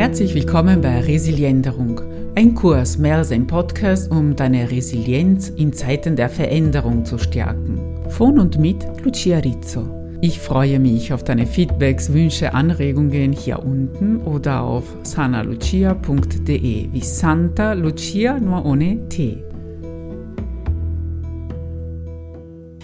Herzlich 0.00 0.34
willkommen 0.34 0.80
bei 0.80 1.00
Resilienderung, 1.00 2.00
ein 2.34 2.54
Kurs 2.54 2.96
mehr 2.96 3.18
als 3.18 3.32
ein 3.32 3.46
Podcast, 3.46 4.10
um 4.10 4.34
deine 4.34 4.70
Resilienz 4.70 5.50
in 5.50 5.74
Zeiten 5.74 6.16
der 6.16 6.30
Veränderung 6.30 7.04
zu 7.04 7.18
stärken. 7.18 8.00
Von 8.08 8.38
und 8.38 8.58
mit 8.58 8.82
Lucia 9.04 9.40
Rizzo. 9.40 10.16
Ich 10.22 10.40
freue 10.40 10.80
mich 10.80 11.12
auf 11.12 11.22
deine 11.22 11.46
Feedbacks, 11.46 12.14
Wünsche, 12.14 12.54
Anregungen 12.54 13.34
hier 13.34 13.62
unten 13.62 14.22
oder 14.22 14.62
auf 14.62 14.96
sanalucia.de 15.02 16.88
wie 16.90 17.02
Santa 17.02 17.74
Lucia 17.74 18.40
nur 18.40 18.64
ohne 18.64 19.06
T. 19.10 19.44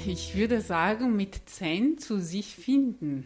Ich 0.06 0.36
würde 0.36 0.60
sagen, 0.60 1.16
mit 1.16 1.40
Zen 1.46 1.96
zu 1.96 2.20
sich 2.20 2.54
finden. 2.54 3.24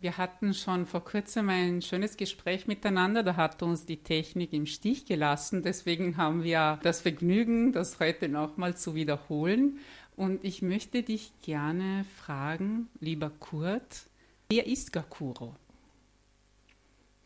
Wir 0.00 0.16
hatten 0.16 0.54
schon 0.54 0.86
vor 0.86 1.04
kurzem 1.04 1.48
ein 1.48 1.82
schönes 1.82 2.16
Gespräch 2.16 2.68
miteinander, 2.68 3.24
da 3.24 3.34
hat 3.34 3.64
uns 3.64 3.84
die 3.84 3.96
Technik 3.96 4.52
im 4.52 4.64
Stich 4.64 5.06
gelassen. 5.06 5.64
Deswegen 5.64 6.16
haben 6.16 6.44
wir 6.44 6.78
das 6.84 7.00
Vergnügen, 7.00 7.72
das 7.72 7.98
heute 7.98 8.28
nochmal 8.28 8.76
zu 8.76 8.94
wiederholen. 8.94 9.80
Und 10.14 10.44
ich 10.44 10.62
möchte 10.62 11.02
dich 11.02 11.32
gerne 11.42 12.04
fragen, 12.16 12.88
lieber 13.00 13.30
Kurt, 13.40 14.06
wer 14.48 14.68
ist 14.68 14.92
Gakuro? 14.92 15.56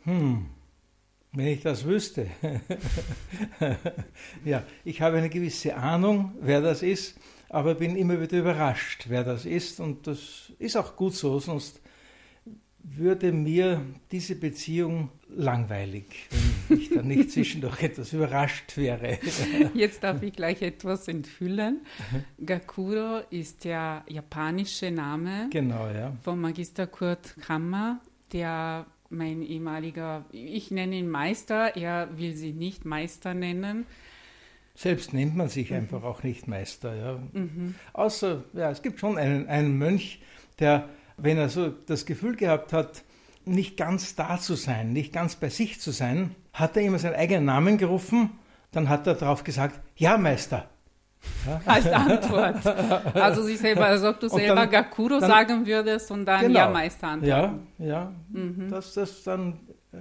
Hm, 0.04 0.46
wenn 1.32 1.48
ich 1.48 1.60
das 1.60 1.84
wüsste. 1.84 2.30
ja, 4.46 4.64
ich 4.86 5.02
habe 5.02 5.18
eine 5.18 5.28
gewisse 5.28 5.76
Ahnung, 5.76 6.32
wer 6.40 6.62
das 6.62 6.82
ist, 6.82 7.20
aber 7.50 7.74
bin 7.74 7.96
immer 7.96 8.18
wieder 8.18 8.38
überrascht, 8.38 9.04
wer 9.08 9.24
das 9.24 9.44
ist. 9.44 9.78
Und 9.78 10.06
das 10.06 10.54
ist 10.58 10.78
auch 10.78 10.96
gut 10.96 11.14
so, 11.14 11.38
sonst 11.38 11.82
würde 12.84 13.32
mir 13.32 13.84
diese 14.10 14.34
Beziehung 14.34 15.10
langweilig, 15.28 16.28
wenn 16.68 16.78
ich 16.78 16.90
dann 16.90 17.06
nicht 17.06 17.30
zwischendurch 17.32 17.82
etwas 17.82 18.12
überrascht 18.12 18.76
wäre. 18.76 19.18
Jetzt 19.74 20.02
darf 20.02 20.22
ich 20.22 20.32
gleich 20.32 20.62
etwas 20.62 21.08
enthüllen. 21.08 21.80
Gakuro 22.44 23.20
ist 23.30 23.64
der 23.64 24.04
japanische 24.08 24.90
Name 24.90 25.48
genau, 25.50 25.88
ja. 25.88 26.16
von 26.22 26.40
Magister 26.40 26.86
Kurt 26.86 27.36
Kammer, 27.40 28.00
der 28.32 28.86
mein 29.10 29.42
ehemaliger, 29.42 30.24
ich 30.32 30.70
nenne 30.70 30.96
ihn 30.96 31.08
Meister, 31.08 31.76
er 31.76 32.08
will 32.16 32.34
sich 32.34 32.54
nicht 32.54 32.84
Meister 32.84 33.34
nennen. 33.34 33.86
Selbst 34.74 35.12
nennt 35.12 35.36
man 35.36 35.48
sich 35.48 35.70
mhm. 35.70 35.76
einfach 35.76 36.02
auch 36.02 36.22
nicht 36.22 36.48
Meister. 36.48 36.94
Ja. 36.94 37.22
Mhm. 37.32 37.74
Außer, 37.92 38.44
ja, 38.54 38.70
es 38.70 38.80
gibt 38.80 39.00
schon 39.00 39.18
einen, 39.18 39.46
einen 39.48 39.76
Mönch, 39.76 40.22
der 40.58 40.88
wenn 41.22 41.38
er 41.38 41.48
so 41.48 41.68
das 41.68 42.04
Gefühl 42.06 42.36
gehabt 42.36 42.72
hat, 42.72 43.02
nicht 43.44 43.76
ganz 43.76 44.14
da 44.14 44.38
zu 44.38 44.54
sein, 44.54 44.92
nicht 44.92 45.12
ganz 45.12 45.36
bei 45.36 45.48
sich 45.48 45.80
zu 45.80 45.90
sein, 45.90 46.34
hat 46.52 46.76
er 46.76 46.82
immer 46.82 46.98
seinen 46.98 47.14
eigenen 47.14 47.44
Namen 47.44 47.78
gerufen, 47.78 48.30
dann 48.70 48.88
hat 48.88 49.06
er 49.06 49.14
darauf 49.14 49.44
gesagt, 49.44 49.80
ja 49.96 50.16
Meister. 50.16 50.68
Ja. 51.46 51.60
Als 51.66 51.86
Antwort. 51.86 52.66
Also 53.14 53.42
sich 53.42 53.58
selber, 53.58 53.86
als 53.86 54.02
ob 54.02 54.18
du 54.18 54.26
und 54.26 54.40
selber 54.40 54.56
dann, 54.56 54.70
Gakuro 54.70 55.20
dann, 55.20 55.30
sagen 55.30 55.66
würdest 55.66 56.10
und 56.10 56.26
dann 56.26 56.40
genau, 56.40 56.58
ja 56.58 56.68
Meister 56.68 57.06
antworten. 57.08 57.68
Ja, 57.78 57.86
ja. 57.86 58.12
Mhm. 58.30 58.68
Das, 58.68 58.94
das 58.94 59.22
dann 59.22 59.60
äh, 59.92 59.98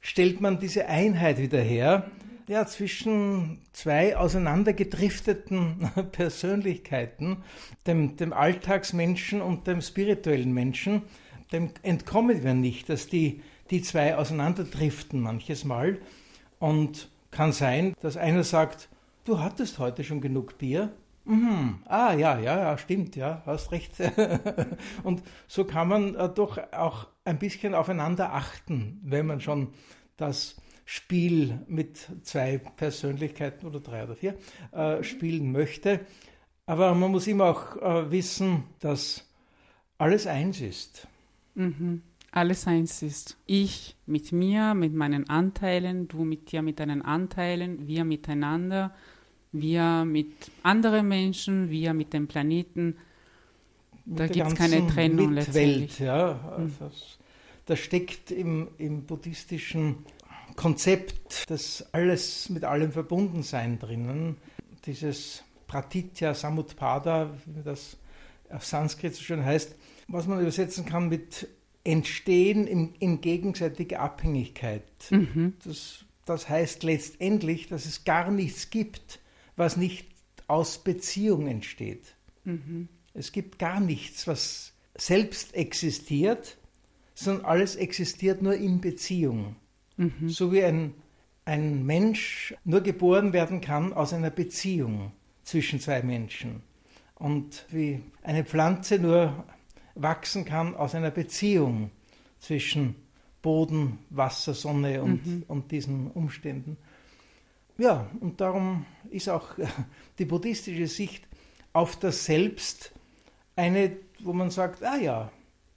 stellt 0.00 0.40
man 0.40 0.58
diese 0.58 0.86
Einheit 0.86 1.36
wieder 1.38 1.60
her 1.60 2.06
ja, 2.48 2.66
zwischen 2.66 3.60
zwei 3.72 4.16
auseinandergedrifteten 4.16 5.90
Persönlichkeiten, 6.12 7.38
dem, 7.86 8.16
dem 8.16 8.32
Alltagsmenschen 8.32 9.40
und 9.40 9.66
dem 9.66 9.80
spirituellen 9.80 10.52
Menschen, 10.52 11.02
dem 11.52 11.70
entkommen 11.82 12.42
wir 12.42 12.54
nicht, 12.54 12.88
dass 12.88 13.08
die, 13.08 13.42
die 13.70 13.82
zwei 13.82 14.16
auseinanderdriften 14.16 15.20
manches 15.20 15.64
Mal. 15.64 15.98
Und 16.58 17.10
kann 17.30 17.52
sein, 17.52 17.94
dass 18.00 18.16
einer 18.16 18.44
sagt, 18.44 18.88
du 19.24 19.40
hattest 19.40 19.78
heute 19.78 20.04
schon 20.04 20.20
genug 20.20 20.58
Bier. 20.58 20.92
Mhm. 21.24 21.80
Ah, 21.84 22.14
ja, 22.14 22.38
ja, 22.38 22.58
ja, 22.58 22.78
stimmt, 22.78 23.16
ja, 23.16 23.42
hast 23.44 23.72
recht. 23.72 23.92
und 25.02 25.22
so 25.48 25.64
kann 25.64 25.88
man 25.88 26.14
äh, 26.14 26.28
doch 26.28 26.58
auch 26.72 27.08
ein 27.24 27.38
bisschen 27.38 27.74
aufeinander 27.74 28.32
achten, 28.32 29.00
wenn 29.02 29.26
man 29.26 29.40
schon 29.40 29.68
das 30.16 30.56
Spiel 30.88 31.58
mit 31.66 31.98
zwei 32.22 32.58
Persönlichkeiten 32.58 33.66
oder 33.66 33.80
drei 33.80 34.04
oder 34.04 34.14
vier 34.14 34.36
äh, 34.70 35.02
spielen 35.02 35.50
möchte. 35.50 36.00
Aber 36.64 36.94
man 36.94 37.10
muss 37.10 37.26
immer 37.26 37.46
auch 37.46 37.76
äh, 37.76 38.10
wissen, 38.10 38.62
dass 38.78 39.28
alles 39.98 40.28
eins 40.28 40.60
ist. 40.60 41.08
Mhm. 41.56 42.02
Alles 42.30 42.68
eins 42.68 43.02
ist. 43.02 43.36
Ich 43.46 43.96
mit 44.06 44.30
mir, 44.30 44.74
mit 44.74 44.94
meinen 44.94 45.28
Anteilen, 45.28 46.06
du 46.06 46.24
mit 46.24 46.52
dir 46.52 46.62
mit 46.62 46.78
deinen 46.78 47.02
Anteilen, 47.02 47.88
wir 47.88 48.04
miteinander, 48.04 48.94
wir 49.50 50.04
mit 50.04 50.32
anderen 50.62 51.08
Menschen, 51.08 51.68
wir 51.70 51.94
mit 51.94 52.12
dem 52.12 52.28
Planeten. 52.28 52.96
Da 54.04 54.28
gibt 54.28 54.46
es 54.46 54.54
keine 54.54 54.86
Trennung 54.86 55.34
Mitwelt, 55.34 55.46
letztendlich. 55.46 55.98
Ja, 55.98 56.56
mhm. 56.58 56.72
das, 56.78 57.18
das 57.64 57.78
steckt 57.80 58.30
im, 58.30 58.68
im 58.78 59.04
buddhistischen 59.04 60.04
Konzept 60.56 61.48
des 61.50 61.84
alles 61.92 62.48
mit 62.48 62.64
allem 62.64 62.92
verbunden 62.92 63.42
sein 63.42 63.78
drinnen. 63.78 64.38
Dieses 64.86 65.44
Pratitya 65.66 66.34
Samutpada, 66.34 67.34
wie 67.46 67.62
das 67.62 67.96
auf 68.50 68.64
Sanskrit 68.64 69.14
so 69.14 69.22
schön 69.22 69.44
heißt, 69.44 69.74
was 70.08 70.26
man 70.26 70.40
übersetzen 70.40 70.86
kann 70.86 71.08
mit 71.08 71.48
Entstehen 71.84 72.66
in, 72.66 72.94
in 72.98 73.20
gegenseitiger 73.20 74.00
Abhängigkeit. 74.00 74.82
Mhm. 75.10 75.54
Das, 75.64 76.04
das 76.24 76.48
heißt 76.48 76.82
letztendlich, 76.82 77.68
dass 77.68 77.86
es 77.86 78.04
gar 78.04 78.30
nichts 78.30 78.70
gibt, 78.70 79.20
was 79.56 79.76
nicht 79.76 80.08
aus 80.48 80.78
Beziehung 80.78 81.46
entsteht. 81.46 82.14
Mhm. 82.44 82.88
Es 83.14 83.32
gibt 83.32 83.58
gar 83.58 83.80
nichts, 83.80 84.26
was 84.26 84.72
selbst 84.96 85.54
existiert, 85.54 86.58
sondern 87.14 87.44
alles 87.44 87.76
existiert 87.76 88.42
nur 88.42 88.54
in 88.54 88.80
Beziehung. 88.80 89.56
Mhm. 89.96 90.28
So 90.28 90.52
wie 90.52 90.62
ein, 90.64 90.94
ein 91.44 91.84
Mensch 91.84 92.54
nur 92.64 92.80
geboren 92.80 93.32
werden 93.32 93.60
kann 93.60 93.92
aus 93.92 94.12
einer 94.12 94.30
Beziehung 94.30 95.12
zwischen 95.42 95.80
zwei 95.80 96.02
Menschen. 96.02 96.62
Und 97.14 97.64
wie 97.70 98.02
eine 98.22 98.44
Pflanze 98.44 98.98
nur 98.98 99.44
wachsen 99.94 100.44
kann 100.44 100.74
aus 100.74 100.94
einer 100.94 101.10
Beziehung 101.10 101.90
zwischen 102.40 102.96
Boden, 103.40 103.98
Wasser, 104.10 104.54
Sonne 104.54 105.02
und, 105.02 105.26
mhm. 105.26 105.44
und 105.48 105.70
diesen 105.70 106.10
Umständen. 106.10 106.76
Ja, 107.78 108.10
und 108.20 108.40
darum 108.40 108.86
ist 109.10 109.28
auch 109.28 109.50
die 110.18 110.24
buddhistische 110.24 110.86
Sicht 110.86 111.26
auf 111.72 111.96
das 111.96 112.24
Selbst 112.24 112.92
eine, 113.54 113.96
wo 114.20 114.32
man 114.32 114.50
sagt, 114.50 114.82
ah 114.82 114.96
ja, 114.96 115.32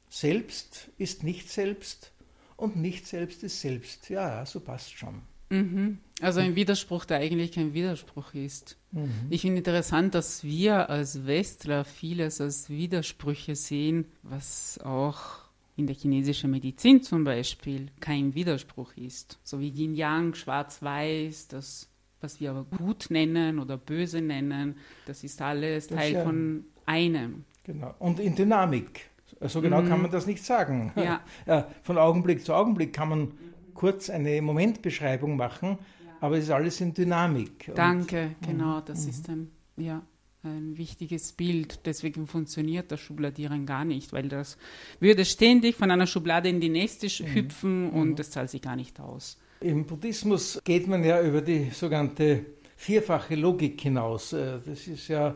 Selbst 0.09 0.89
ist 0.97 1.23
nicht 1.23 1.49
Selbst, 1.49 2.11
und 2.59 2.75
nicht 2.75 3.07
selbst 3.07 3.43
ist 3.43 3.61
selbst. 3.61 4.09
Ja, 4.09 4.45
so 4.45 4.59
passt 4.59 4.91
schon. 4.91 5.21
Mhm. 5.49 5.97
Also 6.21 6.41
ein 6.41 6.55
Widerspruch, 6.55 7.05
der 7.05 7.17
eigentlich 7.17 7.53
kein 7.53 7.73
Widerspruch 7.73 8.33
ist. 8.33 8.77
Mhm. 8.91 9.27
Ich 9.29 9.41
finde 9.41 9.57
interessant, 9.57 10.13
dass 10.13 10.43
wir 10.43 10.89
als 10.89 11.25
Westler 11.25 11.85
vieles 11.85 12.41
als 12.41 12.69
Widersprüche 12.69 13.55
sehen, 13.55 14.05
was 14.21 14.79
auch 14.83 15.49
in 15.75 15.87
der 15.87 15.95
chinesischen 15.95 16.51
Medizin 16.51 17.01
zum 17.01 17.23
Beispiel 17.23 17.87
kein 18.01 18.35
Widerspruch 18.35 18.93
ist. 18.97 19.39
So 19.43 19.59
wie 19.59 19.69
Yin-Yang, 19.69 20.35
Schwarz-Weiß, 20.35 21.47
das, 21.47 21.87
was 22.19 22.41
wir 22.41 22.51
aber 22.51 22.65
gut 22.65 23.07
nennen 23.09 23.59
oder 23.59 23.77
böse 23.77 24.21
nennen, 24.21 24.75
das 25.05 25.23
ist 25.23 25.41
alles 25.41 25.87
das 25.87 25.97
Teil 25.97 26.13
ja, 26.13 26.23
von 26.23 26.65
einem. 26.85 27.45
Genau. 27.63 27.95
Und 27.99 28.19
in 28.19 28.35
Dynamik. 28.35 29.08
So 29.41 29.61
genau 29.61 29.81
mhm. 29.81 29.89
kann 29.89 30.01
man 30.01 30.11
das 30.11 30.25
nicht 30.27 30.43
sagen. 30.43 30.93
Ja. 31.45 31.67
Von 31.81 31.97
Augenblick 31.97 32.43
zu 32.43 32.53
Augenblick 32.53 32.93
kann 32.93 33.09
man 33.09 33.31
kurz 33.73 34.09
eine 34.09 34.41
Momentbeschreibung 34.41 35.37
machen, 35.37 35.77
aber 36.19 36.37
es 36.37 36.45
ist 36.45 36.49
alles 36.51 36.81
in 36.81 36.93
Dynamik. 36.93 37.71
Danke, 37.75 38.35
Und, 38.41 38.47
genau, 38.47 38.81
das 38.81 39.03
mhm. 39.03 39.09
ist 39.09 39.29
ein, 39.29 39.51
ja, 39.77 40.01
ein 40.43 40.77
wichtiges 40.77 41.33
Bild. 41.33 41.85
Deswegen 41.85 42.27
funktioniert 42.27 42.91
das 42.91 42.99
Schubladierung 42.99 43.65
gar 43.65 43.85
nicht, 43.85 44.13
weil 44.13 44.27
das 44.27 44.57
würde 44.99 45.25
ständig 45.25 45.75
von 45.75 45.91
einer 45.91 46.07
Schublade 46.07 46.49
in 46.49 46.59
die 46.59 46.69
nächste 46.69 47.07
mhm. 47.07 47.33
hüpfen 47.33 47.89
und 47.89 48.09
mhm. 48.09 48.15
das 48.15 48.31
zahlt 48.31 48.49
sich 48.49 48.61
gar 48.61 48.75
nicht 48.75 48.99
aus. 48.99 49.37
Im 49.61 49.85
Buddhismus 49.85 50.61
geht 50.63 50.87
man 50.87 51.03
ja 51.03 51.21
über 51.21 51.41
die 51.41 51.69
sogenannte 51.71 52.45
vierfache 52.77 53.35
Logik 53.35 53.81
hinaus. 53.81 54.31
Äh, 54.31 54.59
das 54.65 54.87
ist 54.87 55.09
ja, 55.09 55.35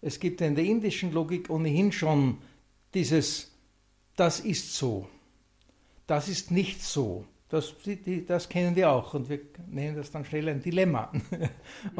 es 0.00 0.18
gibt 0.18 0.40
in 0.40 0.56
der 0.56 0.64
indischen 0.64 1.12
Logik 1.12 1.50
ohnehin 1.50 1.92
schon 1.92 2.38
dieses, 2.94 3.52
das 4.16 4.40
ist 4.40 4.76
so, 4.76 5.08
das 6.06 6.28
ist 6.28 6.50
nicht 6.50 6.82
so. 6.82 7.24
Das, 7.48 7.74
die, 7.84 8.24
das 8.24 8.48
kennen 8.48 8.76
wir 8.76 8.92
auch 8.92 9.12
und 9.14 9.28
wir 9.28 9.40
nennen 9.68 9.96
das 9.96 10.12
dann 10.12 10.24
schnell 10.24 10.48
ein 10.48 10.62
Dilemma. 10.62 11.12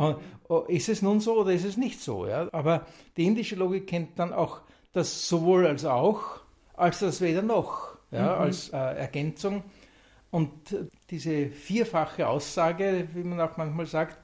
Oh, 0.48 0.60
ist 0.66 0.88
es 0.88 1.02
nun 1.02 1.20
so 1.20 1.40
oder 1.40 1.52
ist 1.52 1.64
es 1.64 1.76
nicht 1.76 2.00
so? 2.00 2.26
Ja? 2.26 2.48
Aber 2.52 2.86
die 3.16 3.24
indische 3.26 3.56
Logik 3.56 3.86
kennt 3.86 4.18
dann 4.18 4.32
auch 4.32 4.62
das 4.92 5.28
sowohl 5.28 5.66
als 5.66 5.84
auch, 5.84 6.40
als 6.74 7.00
das 7.00 7.20
weder 7.20 7.42
noch, 7.42 7.96
ja? 8.10 8.36
Mhm. 8.36 8.42
als 8.42 8.68
äh, 8.70 8.76
Ergänzung. 8.76 9.62
Und 10.30 10.50
diese 11.10 11.50
vierfache 11.50 12.28
Aussage, 12.28 13.08
wie 13.14 13.24
man 13.24 13.40
auch 13.40 13.56
manchmal 13.56 13.86
sagt, 13.86 14.18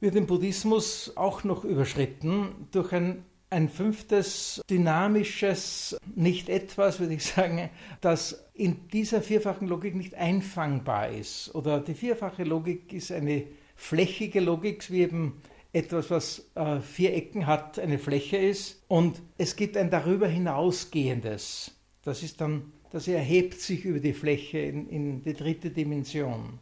wird 0.00 0.16
im 0.16 0.26
Buddhismus 0.26 1.16
auch 1.16 1.44
noch 1.44 1.64
überschritten 1.64 2.68
durch 2.72 2.92
ein, 2.92 3.24
ein 3.54 3.68
fünftes 3.68 4.60
dynamisches 4.68 5.96
Nicht-Etwas, 6.16 6.98
würde 6.98 7.14
ich 7.14 7.24
sagen, 7.24 7.70
das 8.00 8.44
in 8.52 8.88
dieser 8.88 9.22
vierfachen 9.22 9.68
Logik 9.68 9.94
nicht 9.94 10.16
einfangbar 10.16 11.10
ist. 11.10 11.54
Oder 11.54 11.78
die 11.78 11.94
vierfache 11.94 12.42
Logik 12.42 12.92
ist 12.92 13.12
eine 13.12 13.44
flächige 13.76 14.40
Logik, 14.40 14.90
wie 14.90 15.02
eben 15.02 15.40
etwas, 15.72 16.10
was 16.10 16.50
äh, 16.56 16.80
vier 16.80 17.14
Ecken 17.14 17.46
hat, 17.46 17.78
eine 17.78 17.98
Fläche 17.98 18.38
ist. 18.38 18.82
Und 18.88 19.22
es 19.38 19.54
gibt 19.54 19.76
ein 19.76 19.88
darüber 19.88 20.26
hinausgehendes. 20.26 21.76
Das 22.02 22.24
ist 22.24 22.40
dann, 22.40 22.72
das 22.90 23.06
erhebt 23.06 23.60
sich 23.60 23.84
über 23.84 24.00
die 24.00 24.14
Fläche 24.14 24.58
in, 24.58 24.88
in 24.88 25.22
die 25.22 25.32
dritte 25.32 25.70
Dimension. 25.70 26.58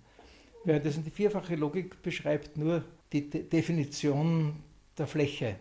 Währenddessen 0.65 1.05
die 1.05 1.11
vierfache 1.11 1.56
Logik 1.56 2.03
beschreibt 2.03 2.59
nur 2.59 2.85
die 3.15 3.31
De 3.31 3.43
Definition 3.43 4.56
der 4.99 5.06
Fläche. 5.06 5.56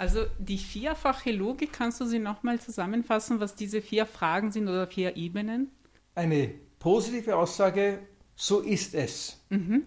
Also 0.00 0.24
die 0.38 0.56
vierfache 0.56 1.30
Logik, 1.30 1.74
kannst 1.74 2.00
du 2.00 2.06
sie 2.06 2.20
nochmal 2.20 2.58
zusammenfassen, 2.58 3.38
was 3.38 3.54
diese 3.54 3.82
vier 3.82 4.06
Fragen 4.06 4.50
sind 4.50 4.66
oder 4.66 4.86
vier 4.86 5.14
Ebenen? 5.14 5.70
Eine 6.14 6.54
positive 6.78 7.36
Aussage, 7.36 7.98
so 8.34 8.60
ist 8.60 8.94
es. 8.94 9.44
Mhm. 9.50 9.82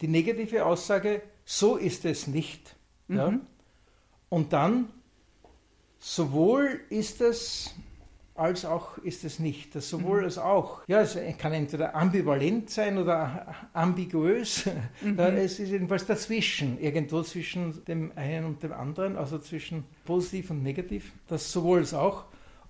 Die 0.00 0.08
negative 0.08 0.64
Aussage, 0.64 1.20
so 1.44 1.76
ist 1.76 2.06
es 2.06 2.26
nicht. 2.26 2.74
Mhm. 3.08 3.16
Ja? 3.18 3.38
Und 4.30 4.54
dann, 4.54 4.88
sowohl 5.98 6.80
ist 6.88 7.20
es 7.20 7.74
als 8.40 8.64
auch 8.64 8.96
ist 8.98 9.24
es 9.24 9.38
nicht. 9.38 9.74
Das 9.74 9.90
sowohl 9.90 10.18
mhm. 10.18 10.24
als 10.24 10.38
auch. 10.38 10.82
Ja, 10.88 11.02
es 11.02 11.18
kann 11.38 11.52
entweder 11.52 11.94
ambivalent 11.94 12.70
sein 12.70 12.96
oder 12.96 13.54
ambiguös. 13.72 14.68
Mhm. 15.02 15.18
Es 15.18 15.60
ist 15.60 15.70
jedenfalls 15.70 16.06
dazwischen, 16.06 16.80
irgendwo 16.80 17.22
zwischen 17.22 17.84
dem 17.84 18.12
einen 18.16 18.46
und 18.46 18.62
dem 18.62 18.72
anderen, 18.72 19.16
also 19.16 19.38
zwischen 19.38 19.84
positiv 20.04 20.50
und 20.50 20.62
negativ. 20.62 21.12
Das 21.28 21.52
sowohl 21.52 21.80
als 21.80 21.94
auch. 21.94 22.24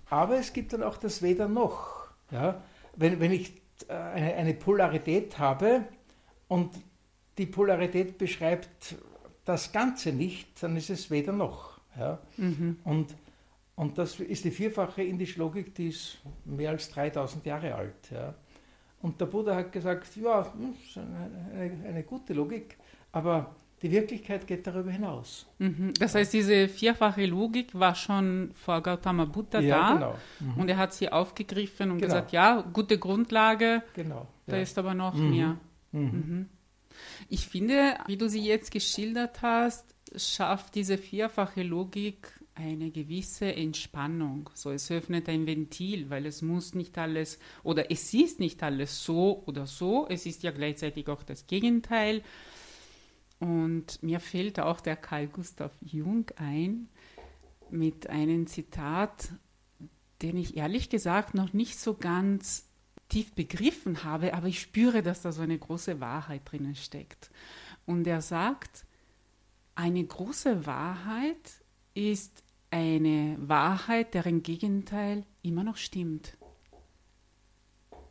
Aber 0.09 0.37
es 0.37 0.51
gibt 0.51 0.73
dann 0.73 0.83
auch 0.83 0.97
das 0.97 1.21
Weder 1.21 1.47
noch. 1.47 2.07
Ja? 2.31 2.61
Wenn, 2.95 3.19
wenn 3.19 3.31
ich 3.31 3.53
äh, 3.87 3.93
eine, 3.93 4.33
eine 4.35 4.53
Polarität 4.53 5.39
habe 5.39 5.85
und 6.47 6.69
die 7.37 7.45
Polarität 7.45 8.17
beschreibt 8.17 8.95
das 9.45 9.71
Ganze 9.71 10.11
nicht, 10.11 10.61
dann 10.61 10.75
ist 10.75 10.89
es 10.89 11.09
weder 11.09 11.31
noch. 11.31 11.79
Ja? 11.97 12.19
Mhm. 12.37 12.77
Und, 12.83 13.15
und 13.81 13.97
das 13.97 14.19
ist 14.19 14.45
die 14.45 14.51
vierfache 14.51 15.01
indische 15.01 15.39
Logik, 15.39 15.73
die 15.73 15.87
ist 15.87 16.19
mehr 16.45 16.69
als 16.69 16.91
3000 16.91 17.43
Jahre 17.47 17.73
alt. 17.73 18.11
Ja? 18.11 18.35
Und 19.01 19.19
der 19.19 19.25
Buddha 19.25 19.55
hat 19.55 19.71
gesagt, 19.71 20.15
ja, 20.17 20.53
eine, 21.51 21.87
eine 21.87 22.03
gute 22.03 22.33
Logik, 22.33 22.77
aber 23.11 23.55
die 23.81 23.89
Wirklichkeit 23.89 24.45
geht 24.45 24.67
darüber 24.67 24.91
hinaus. 24.91 25.47
Mhm. 25.57 25.95
Das 25.97 26.13
heißt, 26.13 26.31
diese 26.31 26.67
vierfache 26.67 27.25
Logik 27.25 27.73
war 27.73 27.95
schon 27.95 28.51
vor 28.53 28.83
Gautama 28.83 29.25
Buddha 29.25 29.59
ja, 29.59 29.79
da 29.79 29.93
genau. 29.95 30.15
mhm. 30.41 30.61
und 30.61 30.69
er 30.69 30.77
hat 30.77 30.93
sie 30.93 31.11
aufgegriffen 31.11 31.89
und 31.89 31.97
genau. 31.97 32.13
gesagt, 32.13 32.33
ja, 32.33 32.61
gute 32.61 32.99
Grundlage, 32.99 33.81
genau. 33.95 34.27
da 34.45 34.57
ja. 34.57 34.61
ist 34.61 34.77
aber 34.77 34.93
noch 34.93 35.15
mhm. 35.15 35.29
mehr. 35.31 35.57
Mhm. 35.91 36.01
Mhm. 36.01 36.49
Ich 37.29 37.47
finde, 37.47 37.95
wie 38.05 38.17
du 38.17 38.29
sie 38.29 38.45
jetzt 38.45 38.69
geschildert 38.69 39.41
hast, 39.41 39.95
schafft 40.15 40.75
diese 40.75 40.99
vierfache 40.99 41.63
Logik 41.63 42.27
eine 42.61 42.91
gewisse 42.91 43.53
Entspannung. 43.53 44.49
So, 44.53 44.71
es 44.71 44.89
öffnet 44.91 45.27
ein 45.29 45.45
Ventil, 45.45 46.09
weil 46.09 46.25
es 46.25 46.41
muss 46.41 46.73
nicht 46.73 46.97
alles 46.97 47.39
oder 47.63 47.91
es 47.91 48.13
ist 48.13 48.39
nicht 48.39 48.63
alles 48.63 49.03
so 49.03 49.43
oder 49.45 49.65
so. 49.65 50.07
Es 50.09 50.25
ist 50.25 50.43
ja 50.43 50.51
gleichzeitig 50.51 51.07
auch 51.07 51.23
das 51.23 51.47
Gegenteil. 51.47 52.23
Und 53.39 54.01
mir 54.03 54.19
fällt 54.19 54.59
auch 54.59 54.81
der 54.81 54.95
Karl 54.95 55.27
Gustav 55.27 55.71
Jung 55.81 56.25
ein 56.35 56.87
mit 57.71 58.09
einem 58.09 58.47
Zitat, 58.47 59.29
den 60.21 60.37
ich 60.37 60.57
ehrlich 60.57 60.89
gesagt 60.89 61.33
noch 61.33 61.53
nicht 61.53 61.79
so 61.79 61.95
ganz 61.95 62.67
tief 63.09 63.33
begriffen 63.33 64.03
habe, 64.03 64.33
aber 64.33 64.47
ich 64.47 64.61
spüre, 64.61 65.01
dass 65.01 65.21
da 65.21 65.31
so 65.31 65.41
eine 65.41 65.57
große 65.57 65.99
Wahrheit 65.99 66.41
drinnen 66.45 66.75
steckt. 66.75 67.29
Und 67.85 68.07
er 68.07 68.21
sagt, 68.21 68.85
eine 69.75 70.03
große 70.03 70.65
Wahrheit 70.65 71.63
ist 71.93 72.43
eine 72.71 73.37
Wahrheit, 73.39 74.13
deren 74.13 74.41
Gegenteil 74.43 75.25
immer 75.43 75.63
noch 75.63 75.77
stimmt. 75.77 76.37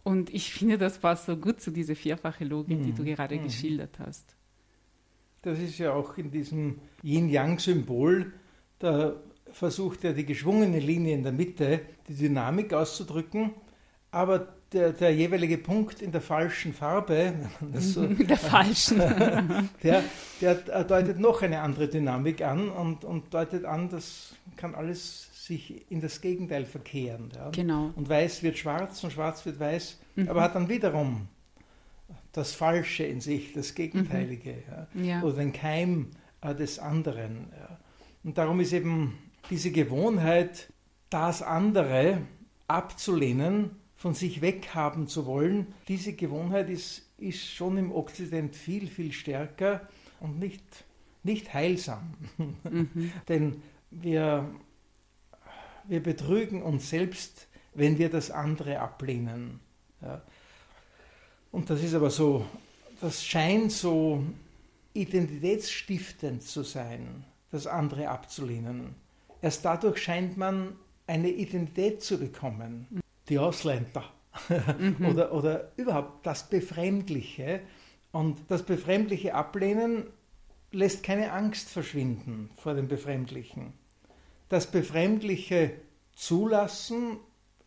Und 0.03 0.33
ich 0.33 0.53
finde, 0.53 0.79
das 0.79 0.99
passt 0.99 1.27
so 1.27 1.37
gut 1.37 1.61
zu 1.61 1.71
dieser 1.71 1.97
vierfache 1.97 2.45
Logik, 2.45 2.79
mhm. 2.79 2.83
die 2.85 2.93
du 2.93 3.03
mhm. 3.03 3.07
gerade 3.07 3.37
mhm. 3.37 3.45
geschildert 3.45 3.99
hast. 3.99 4.37
Das 5.43 5.59
ist 5.59 5.79
ja 5.79 5.93
auch 5.93 6.19
in 6.19 6.31
diesem 6.31 6.81
Yin-Yang-Symbol, 7.03 8.33
da 8.79 9.17
versucht 9.47 10.05
er 10.05 10.12
die 10.12 10.27
geschwungene 10.27 10.79
Linie 10.79 11.15
in 11.15 11.23
der 11.23 11.33
Mitte, 11.33 11.81
die 12.09 12.15
Dynamik 12.15 12.73
auszudrücken, 12.73 13.53
aber 14.11 14.55
der, 14.72 14.93
der, 14.93 15.14
jeweilige 15.14 15.58
Punkt 15.58 16.00
in 16.00 16.12
der 16.12 16.20
falschen 16.20 16.72
Farbe, 16.72 17.34
so, 17.75 18.06
der 18.06 18.37
falschen, 18.37 18.99
der, 19.82 20.05
der, 20.40 20.55
deutet 20.84 21.19
noch 21.19 21.43
eine 21.43 21.61
andere 21.61 21.88
Dynamik 21.88 22.43
an 22.43 22.69
und, 22.69 23.05
und 23.05 23.34
deutet 23.34 23.64
an, 23.64 23.88
das 23.88 24.34
kann 24.56 24.75
alles 24.75 25.28
sich 25.46 25.90
in 25.90 26.00
das 26.00 26.20
Gegenteil 26.20 26.64
verkehren. 26.64 27.31
Ja. 27.34 27.50
Genau. 27.50 27.90
Und 27.96 28.08
weiß 28.08 28.43
wird 28.43 28.58
schwarz 28.58 29.02
und 29.02 29.12
schwarz 29.12 29.44
wird 29.44 29.58
weiß, 29.58 29.99
mhm. 30.14 30.28
aber 30.28 30.43
hat 30.43 30.55
dann 30.55 30.69
wiederum 30.69 31.28
das 32.32 32.52
Falsche 32.52 33.05
in 33.05 33.20
sich, 33.20 33.52
das 33.52 33.75
Gegenteilige 33.75 34.62
mhm. 34.94 35.05
ja. 35.05 35.16
Ja. 35.16 35.23
oder 35.23 35.38
den 35.38 35.52
Keim 35.52 36.11
äh, 36.43 36.55
des 36.55 36.78
anderen. 36.78 37.49
Und 38.23 38.38
darum 38.38 38.61
ist 38.61 38.73
eben 38.73 39.19
diese 39.49 39.73
Gewohnheit, 39.73 40.69
das 41.08 41.43
andere 41.43 42.19
abzulehnen, 42.69 43.80
von 44.00 44.14
sich 44.14 44.41
weghaben 44.41 45.08
zu 45.08 45.26
wollen, 45.26 45.75
diese 45.87 46.14
Gewohnheit 46.14 46.70
ist, 46.70 47.02
ist 47.19 47.52
schon 47.52 47.76
im 47.76 47.93
Okzident 47.93 48.56
viel, 48.56 48.87
viel 48.87 49.12
stärker 49.12 49.87
und 50.20 50.38
nicht, 50.38 50.64
nicht 51.23 51.52
heilsam. 51.52 52.14
Mhm. 52.38 53.12
Denn 53.29 53.62
wir, 53.91 54.49
wir 55.87 56.02
betrügen 56.02 56.62
uns 56.62 56.88
selbst, 56.88 57.47
wenn 57.75 57.99
wir 57.99 58.08
das 58.08 58.31
andere 58.31 58.81
ablehnen. 58.81 59.61
Ja. 60.00 60.23
Und 61.52 61.69
das 61.69 61.82
ist 61.82 61.93
aber 61.93 62.08
so, 62.08 62.47
das 63.02 63.23
scheint 63.23 63.71
so 63.71 64.25
identitätsstiftend 64.95 66.42
zu 66.42 66.62
sein, 66.62 67.26
das 67.50 67.66
andere 67.66 68.09
abzulehnen. 68.09 68.95
Erst 69.42 69.62
dadurch 69.66 70.02
scheint 70.02 70.38
man 70.38 70.73
eine 71.07 71.28
Identität 71.28 72.02
zu 72.02 72.19
bekommen 72.19 73.02
die 73.30 73.38
Ausländer 73.38 74.04
mhm. 74.78 75.06
oder, 75.06 75.32
oder 75.32 75.72
überhaupt 75.76 76.26
das 76.26 76.49
Befremdliche. 76.49 77.60
Und 78.12 78.38
das 78.49 78.64
Befremdliche 78.64 79.34
ablehnen 79.34 80.06
lässt 80.72 81.02
keine 81.02 81.32
Angst 81.32 81.68
verschwinden 81.68 82.50
vor 82.56 82.75
dem 82.75 82.88
Befremdlichen. 82.88 83.72
Das 84.49 84.70
Befremdliche 84.70 85.72
zulassen, 86.14 87.18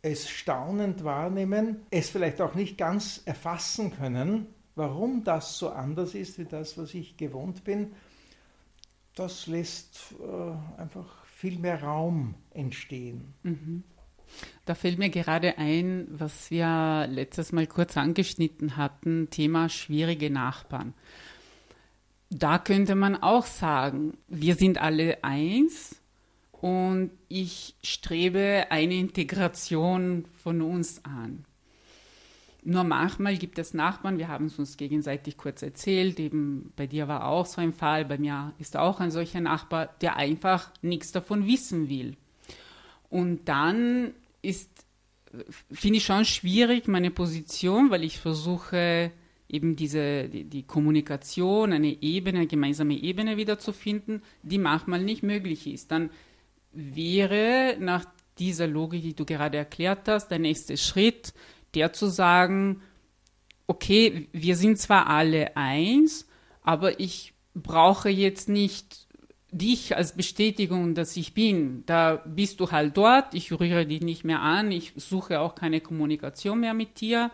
es 0.02 0.30
staunend 0.30 1.04
wahrnehmen, 1.04 1.86
es 1.90 2.10
vielleicht 2.10 2.42
auch 2.42 2.56
nicht 2.56 2.78
ganz 2.78 3.22
erfassen 3.26 3.96
können, 3.96 4.48
warum 4.76 5.24
das 5.24 5.58
so 5.58 5.70
anders 5.70 6.14
ist 6.14 6.38
wie 6.40 6.46
das, 6.46 6.78
was 6.78 6.94
ich 6.94 7.16
gewohnt 7.16 7.64
bin, 7.64 7.94
das 9.16 9.48
lässt 9.48 10.16
äh, 10.20 10.82
einfach 10.82 11.24
viel 11.26 11.60
mehr 11.60 11.84
Raum 11.84 12.36
entstehen. 12.52 13.34
Mhm. 13.44 13.84
Da 14.66 14.76
fällt 14.76 14.98
mir 14.98 15.10
gerade 15.10 15.58
ein, 15.58 16.08
was 16.10 16.50
wir 16.50 17.08
letztes 17.10 17.52
Mal 17.52 17.68
kurz 17.68 17.98
angeschnitten 17.98 18.78
hatten, 18.78 19.30
Thema 19.30 19.70
schwierige 19.70 20.30
Nachbarn. 20.30 20.94
Da 22.30 22.58
könnte 22.58 22.96
man 22.96 23.22
auch 23.22 23.46
sagen, 23.46 24.18
wir 24.28 24.56
sind 24.56 24.80
alle 24.80 25.24
eins 25.24 26.02
und 26.52 27.12
ich 27.28 27.76
strebe 27.84 28.68
eine 28.70 28.96
Integration 28.96 30.26
von 30.42 30.62
uns 30.62 31.04
an. 31.04 31.46
Nur 32.64 32.86
manchmal 32.86 33.38
gibt 33.38 33.60
es 33.60 33.74
Nachbarn, 33.74 34.18
wir 34.18 34.30
haben 34.30 34.46
es 34.46 34.58
uns 34.58 34.78
gegenseitig 34.78 35.36
kurz 35.38 35.62
erzählt, 35.62 36.20
eben 36.20 36.72
bei 36.78 36.88
dir 36.88 37.10
war 37.10 37.26
auch 37.26 37.46
so 37.46 37.60
ein 37.60 37.74
Fall, 37.74 38.06
bei 38.06 38.18
mir 38.18 38.54
ist 38.58 38.78
auch 38.78 39.02
ein 39.02 39.12
solcher 39.12 39.42
Nachbar, 39.42 39.90
der 40.00 40.16
einfach 40.16 40.72
nichts 40.82 41.12
davon 41.12 41.46
wissen 41.46 41.90
will. 41.90 42.16
Und 43.10 43.50
dann 43.50 44.14
ist, 44.44 44.70
finde 45.72 45.98
ich 45.98 46.06
schon 46.06 46.26
schwierig, 46.26 46.88
meine 46.88 47.10
Position, 47.10 47.90
weil 47.90 48.04
ich 48.04 48.20
versuche, 48.20 49.12
eben 49.50 49.76
diese, 49.76 50.30
die, 50.30 50.44
die, 50.44 50.64
Kommunikation, 50.64 51.74
eine 51.74 52.02
Ebene, 52.02 52.40
eine 52.40 52.48
gemeinsame 52.48 52.96
Ebene 52.96 53.38
wiederzufinden, 53.38 54.22
die 54.44 54.58
manchmal 54.58 55.02
nicht 55.02 55.24
möglich 55.24 55.68
ist. 55.68 55.92
Dann 55.92 56.12
wäre 56.72 57.78
nach 57.80 58.06
dieser 58.40 58.68
Logik, 58.68 59.04
die 59.04 59.16
du 59.16 59.26
gerade 59.26 59.58
erklärt 59.58 60.08
hast, 60.08 60.30
der 60.30 60.40
nächste 60.40 60.78
Schritt, 60.78 61.34
der 61.76 61.94
zu 61.94 62.08
sagen, 62.08 62.82
okay, 63.68 64.28
wir 64.32 64.56
sind 64.56 64.80
zwar 64.80 65.08
alle 65.08 65.56
eins, 65.56 66.28
aber 66.62 67.00
ich 67.00 67.34
brauche 67.54 68.10
jetzt 68.10 68.50
nicht 68.50 69.03
dich 69.54 69.96
als 69.96 70.16
Bestätigung, 70.16 70.96
dass 70.96 71.16
ich 71.16 71.34
bin. 71.34 71.84
Da 71.86 72.16
bist 72.26 72.60
du 72.60 72.72
halt 72.72 72.98
dort, 72.98 73.34
ich 73.34 73.52
rühre 73.52 73.86
dich 73.86 74.02
nicht 74.02 74.24
mehr 74.24 74.42
an, 74.42 74.72
ich 74.72 74.94
suche 74.96 75.40
auch 75.40 75.56
keine 75.56 75.80
Kommunikation 75.82 76.60
mehr 76.60 76.74
mit 76.74 77.00
dir 77.00 77.32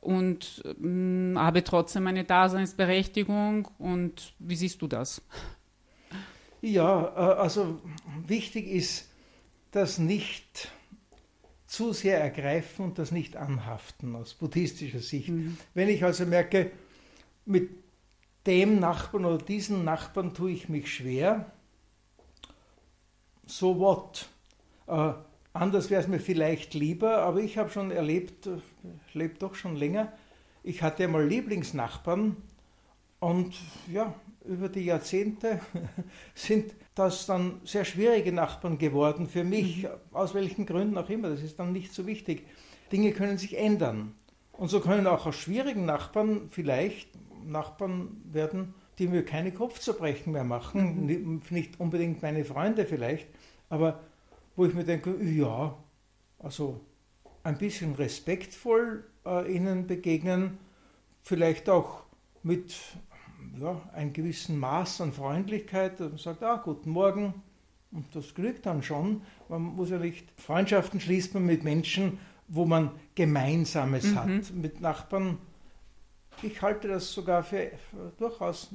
und 0.00 0.62
äh, 0.64 1.34
habe 1.36 1.64
trotzdem 1.64 2.06
eine 2.06 2.24
Daseinsberechtigung. 2.24 3.68
Und 3.78 4.34
wie 4.38 4.56
siehst 4.56 4.80
du 4.82 4.86
das? 4.86 5.22
Ja, 6.62 7.04
äh, 7.04 7.40
also 7.40 7.80
wichtig 8.26 8.66
ist, 8.68 9.08
das 9.70 9.98
nicht 9.98 10.68
zu 11.66 11.92
sehr 11.92 12.20
ergreifen 12.20 12.86
und 12.86 12.98
das 12.98 13.12
nicht 13.12 13.36
anhaften 13.36 14.16
aus 14.16 14.34
buddhistischer 14.34 14.98
Sicht. 14.98 15.28
Mhm. 15.28 15.56
Wenn 15.74 15.88
ich 15.88 16.02
also 16.02 16.26
merke, 16.26 16.72
mit 17.46 17.70
dem 18.46 18.78
Nachbarn 18.80 19.24
oder 19.24 19.38
diesen 19.38 19.84
Nachbarn 19.84 20.34
tue 20.34 20.52
ich 20.52 20.68
mich 20.68 20.92
schwer, 20.92 21.52
so 23.46 23.78
what? 23.78 24.28
Äh, 24.86 25.12
anders 25.52 25.90
wäre 25.90 26.00
es 26.00 26.08
mir 26.08 26.20
vielleicht 26.20 26.74
lieber, 26.74 27.18
aber 27.18 27.40
ich 27.40 27.58
habe 27.58 27.70
schon 27.70 27.90
erlebt, 27.90 28.48
ich 29.08 29.14
lebe 29.14 29.34
doch 29.34 29.54
schon 29.54 29.76
länger, 29.76 30.12
ich 30.62 30.82
hatte 30.82 31.04
einmal 31.04 31.26
Lieblingsnachbarn 31.26 32.36
und 33.18 33.54
ja, 33.92 34.14
über 34.44 34.68
die 34.68 34.84
Jahrzehnte 34.84 35.60
sind 36.34 36.74
das 36.94 37.26
dann 37.26 37.60
sehr 37.64 37.84
schwierige 37.84 38.32
Nachbarn 38.32 38.78
geworden 38.78 39.28
für 39.28 39.44
mich, 39.44 39.84
mhm. 39.84 39.88
aus 40.12 40.34
welchen 40.34 40.66
Gründen 40.66 40.96
auch 40.98 41.10
immer, 41.10 41.28
das 41.28 41.42
ist 41.42 41.58
dann 41.58 41.72
nicht 41.72 41.92
so 41.92 42.06
wichtig. 42.06 42.46
Dinge 42.92 43.12
können 43.12 43.38
sich 43.38 43.56
ändern. 43.56 44.14
Und 44.52 44.68
so 44.68 44.80
können 44.80 45.06
auch 45.06 45.26
aus 45.26 45.36
schwierigen 45.36 45.86
Nachbarn 45.86 46.48
vielleicht 46.50 47.08
Nachbarn 47.46 48.20
werden, 48.24 48.74
die 48.98 49.08
mir 49.08 49.24
keine 49.24 49.52
Kopfzerbrechen 49.52 50.32
mehr 50.32 50.44
machen, 50.44 51.06
mhm. 51.06 51.42
nicht 51.50 51.80
unbedingt 51.80 52.22
meine 52.22 52.44
Freunde 52.44 52.84
vielleicht, 52.86 53.28
aber 53.68 54.00
wo 54.56 54.66
ich 54.66 54.74
mir 54.74 54.84
denke, 54.84 55.16
ja, 55.22 55.76
also 56.38 56.80
ein 57.42 57.56
bisschen 57.56 57.94
respektvoll 57.94 59.04
äh, 59.24 59.50
ihnen 59.54 59.86
begegnen, 59.86 60.58
vielleicht 61.22 61.68
auch 61.68 62.02
mit 62.42 62.74
ja, 63.58 63.80
einem 63.92 64.12
gewissen 64.12 64.58
Maß 64.58 65.00
an 65.00 65.12
Freundlichkeit 65.12 66.00
und 66.00 66.20
sagt, 66.20 66.42
ah, 66.42 66.56
guten 66.56 66.90
Morgen. 66.90 67.34
Und 67.92 68.14
das 68.14 68.34
genügt 68.34 68.66
dann 68.66 68.82
schon. 68.82 69.22
Man 69.48 69.62
muss 69.62 69.90
ja 69.90 69.98
nicht, 69.98 70.28
Freundschaften 70.40 71.00
schließt 71.00 71.34
man 71.34 71.44
mit 71.44 71.64
Menschen, 71.64 72.18
wo 72.48 72.64
man 72.64 72.90
Gemeinsames 73.14 74.12
mhm. 74.12 74.14
hat. 74.16 74.54
Mit 74.54 74.80
Nachbarn, 74.80 75.38
ich 76.42 76.62
halte 76.62 76.88
das 76.88 77.12
sogar 77.12 77.42
für 77.42 77.70
durchaus 78.18 78.70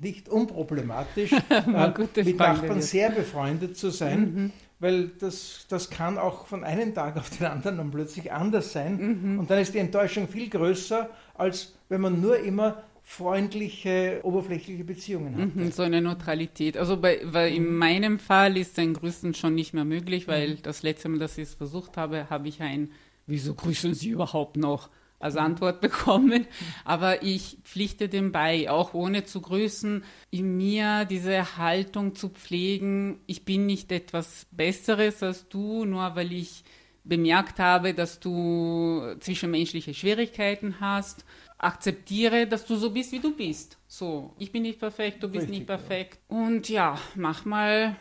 nicht 0.00 0.28
unproblematisch, 0.28 1.32
äh, 1.50 2.22
mit 2.22 2.38
Nachbarn 2.38 2.80
sehr 2.80 3.10
befreundet 3.10 3.76
zu 3.76 3.90
sein, 3.90 4.20
mhm. 4.20 4.52
weil 4.78 5.08
das, 5.08 5.66
das 5.68 5.90
kann 5.90 6.18
auch 6.18 6.46
von 6.46 6.64
einem 6.64 6.94
Tag 6.94 7.16
auf 7.16 7.30
den 7.30 7.46
anderen 7.46 7.78
dann 7.78 7.90
plötzlich 7.90 8.32
anders 8.32 8.72
sein. 8.72 8.96
Mhm. 8.96 9.38
Und 9.38 9.50
dann 9.50 9.58
ist 9.58 9.74
die 9.74 9.78
Enttäuschung 9.78 10.28
viel 10.28 10.48
größer, 10.48 11.10
als 11.34 11.74
wenn 11.88 12.00
man 12.00 12.20
nur 12.20 12.38
immer 12.38 12.82
freundliche, 13.06 14.20
oberflächliche 14.22 14.82
Beziehungen 14.82 15.36
hat. 15.36 15.54
Mhm, 15.54 15.70
so 15.72 15.82
eine 15.82 16.00
Neutralität. 16.00 16.78
Also 16.78 16.96
bei, 16.96 17.20
weil 17.24 17.52
in 17.52 17.76
meinem 17.76 18.18
Fall 18.18 18.56
ist 18.56 18.78
ein 18.78 18.94
Grüßen 18.94 19.34
schon 19.34 19.54
nicht 19.54 19.74
mehr 19.74 19.84
möglich, 19.84 20.26
weil 20.26 20.52
mhm. 20.52 20.62
das 20.62 20.82
letzte 20.82 21.10
Mal, 21.10 21.18
dass 21.18 21.36
ich 21.36 21.44
es 21.44 21.54
versucht 21.54 21.98
habe, 21.98 22.30
habe 22.30 22.48
ich 22.48 22.62
ein, 22.62 22.90
wieso 23.26 23.54
grüßen 23.54 23.92
Sie 23.92 24.08
überhaupt 24.08 24.56
noch? 24.56 24.88
Als 25.24 25.36
Antwort 25.36 25.80
bekommen. 25.80 26.46
Aber 26.84 27.22
ich 27.22 27.58
pflichte 27.64 28.08
dem 28.08 28.30
bei, 28.30 28.70
auch 28.70 28.94
ohne 28.94 29.24
zu 29.24 29.40
grüßen, 29.40 30.04
in 30.30 30.56
mir 30.56 31.04
diese 31.06 31.56
Haltung 31.56 32.14
zu 32.14 32.28
pflegen. 32.28 33.20
Ich 33.26 33.44
bin 33.44 33.66
nicht 33.66 33.90
etwas 33.90 34.46
Besseres 34.50 35.22
als 35.22 35.48
du, 35.48 35.84
nur 35.84 36.14
weil 36.14 36.32
ich 36.32 36.62
bemerkt 37.04 37.58
habe, 37.58 37.92
dass 37.92 38.20
du 38.20 39.14
zwischenmenschliche 39.20 39.92
Schwierigkeiten 39.92 40.80
hast 40.80 41.24
akzeptiere, 41.58 42.46
dass 42.46 42.66
du 42.66 42.76
so 42.76 42.90
bist, 42.90 43.12
wie 43.12 43.20
du 43.20 43.34
bist. 43.34 43.78
So, 43.86 44.34
ich 44.38 44.52
bin 44.52 44.62
nicht 44.62 44.78
perfekt, 44.78 45.22
du 45.22 45.28
bist 45.28 45.44
Richtig, 45.44 45.58
nicht 45.60 45.66
perfekt. 45.66 46.18
Ja. 46.30 46.36
Und 46.36 46.68
ja, 46.68 46.98
manchmal 47.14 47.96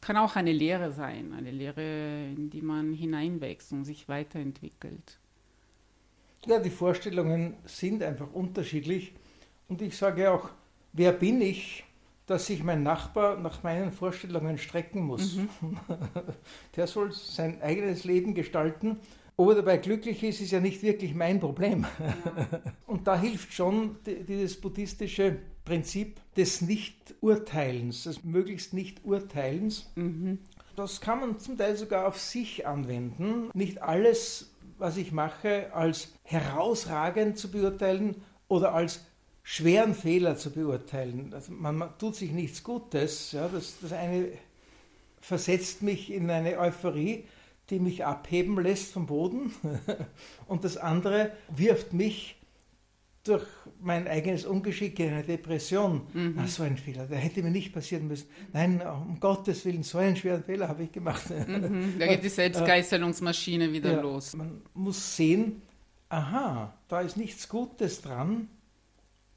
kann 0.00 0.16
auch 0.16 0.36
eine 0.36 0.52
Lehre 0.52 0.92
sein, 0.92 1.32
eine 1.32 1.50
Lehre, 1.50 2.26
in 2.36 2.50
die 2.50 2.62
man 2.62 2.92
hineinwächst 2.92 3.72
und 3.72 3.84
sich 3.84 4.08
weiterentwickelt. 4.08 5.18
Ja, 6.46 6.58
die 6.58 6.70
Vorstellungen 6.70 7.56
sind 7.64 8.02
einfach 8.02 8.32
unterschiedlich. 8.32 9.14
Und 9.68 9.80
ich 9.82 9.96
sage 9.96 10.30
auch, 10.30 10.50
wer 10.92 11.12
bin 11.12 11.40
ich, 11.40 11.84
dass 12.26 12.46
sich 12.46 12.62
mein 12.62 12.82
Nachbar 12.82 13.38
nach 13.38 13.62
meinen 13.62 13.92
Vorstellungen 13.92 14.58
strecken 14.58 15.02
muss? 15.02 15.36
Mhm. 15.36 15.48
Der 16.76 16.86
soll 16.86 17.12
sein 17.12 17.60
eigenes 17.62 18.04
Leben 18.04 18.34
gestalten 18.34 18.98
ob 19.36 19.48
er 19.48 19.54
dabei 19.56 19.78
glücklich 19.78 20.22
ist, 20.22 20.40
ist 20.40 20.52
ja 20.52 20.60
nicht 20.60 20.82
wirklich 20.82 21.14
mein 21.14 21.40
Problem. 21.40 21.86
Ja. 21.98 22.62
Und 22.86 23.06
da 23.06 23.18
hilft 23.18 23.52
schon 23.52 23.96
dieses 24.06 24.60
buddhistische 24.60 25.38
Prinzip 25.64 26.20
des 26.36 26.60
Nicht-Urteilens, 26.60 28.04
des 28.04 28.22
möglichst 28.22 28.74
Nicht-Urteilens. 28.74 29.90
Mhm. 29.96 30.38
Das 30.76 31.00
kann 31.00 31.20
man 31.20 31.38
zum 31.38 31.56
Teil 31.56 31.76
sogar 31.76 32.06
auf 32.06 32.20
sich 32.20 32.66
anwenden. 32.66 33.50
Nicht 33.54 33.82
alles, 33.82 34.53
was 34.78 34.96
ich 34.96 35.12
mache, 35.12 35.72
als 35.74 36.12
herausragend 36.22 37.38
zu 37.38 37.50
beurteilen 37.50 38.22
oder 38.48 38.74
als 38.74 39.04
schweren 39.42 39.94
Fehler 39.94 40.36
zu 40.36 40.50
beurteilen. 40.50 41.32
Also 41.34 41.52
man, 41.52 41.92
tut 41.98 42.16
sich 42.16 42.32
nichts 42.32 42.62
Gutes. 42.62 43.32
Ja, 43.32 43.48
das, 43.48 43.76
das 43.80 43.92
eine 43.92 44.32
versetzt 45.20 45.82
mich 45.82 46.12
in 46.12 46.30
eine 46.30 46.58
Euphorie, 46.58 47.24
die 47.70 47.78
mich 47.78 48.04
abheben 48.04 48.60
lässt 48.60 48.92
vom 48.92 49.06
Boden 49.06 49.54
und 50.46 50.64
das 50.64 50.76
andere 50.76 51.32
wirft 51.48 51.92
mich 51.92 52.36
durch 53.24 53.46
mein 53.80 54.06
eigenes 54.06 54.44
Ungeschick 54.44 54.98
in 55.00 55.08
eine 55.08 55.22
Depression. 55.22 56.02
Mhm. 56.12 56.38
Ach, 56.38 56.46
so 56.46 56.62
ein 56.62 56.76
Fehler, 56.76 57.06
der 57.06 57.18
hätte 57.18 57.42
mir 57.42 57.50
nicht 57.50 57.72
passieren 57.72 58.06
müssen. 58.06 58.28
Nein, 58.52 58.82
um 58.82 59.18
Gottes 59.18 59.64
Willen, 59.64 59.82
so 59.82 59.98
einen 59.98 60.14
schweren 60.14 60.44
Fehler 60.44 60.68
habe 60.68 60.84
ich 60.84 60.92
gemacht. 60.92 61.30
Mhm. 61.30 61.94
Da 61.98 62.06
geht 62.06 62.22
die 62.22 62.28
Selbstgeißelungsmaschine 62.30 63.72
wieder 63.72 63.92
ja, 63.92 64.00
los. 64.00 64.36
Man 64.36 64.60
muss 64.74 65.16
sehen, 65.16 65.62
aha, 66.10 66.74
da 66.88 67.00
ist 67.00 67.16
nichts 67.16 67.48
Gutes 67.48 68.02
dran, 68.02 68.48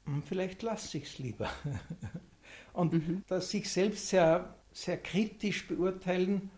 hm, 0.04 0.22
vielleicht 0.22 0.62
lasse 0.62 0.98
ich 0.98 1.04
es 1.04 1.18
lieber. 1.18 1.48
Und 2.74 2.92
mhm. 2.92 3.24
das 3.26 3.50
sich 3.50 3.70
selbst 3.70 4.08
sehr, 4.08 4.54
sehr 4.72 4.98
kritisch 4.98 5.66
beurteilen, 5.66 6.50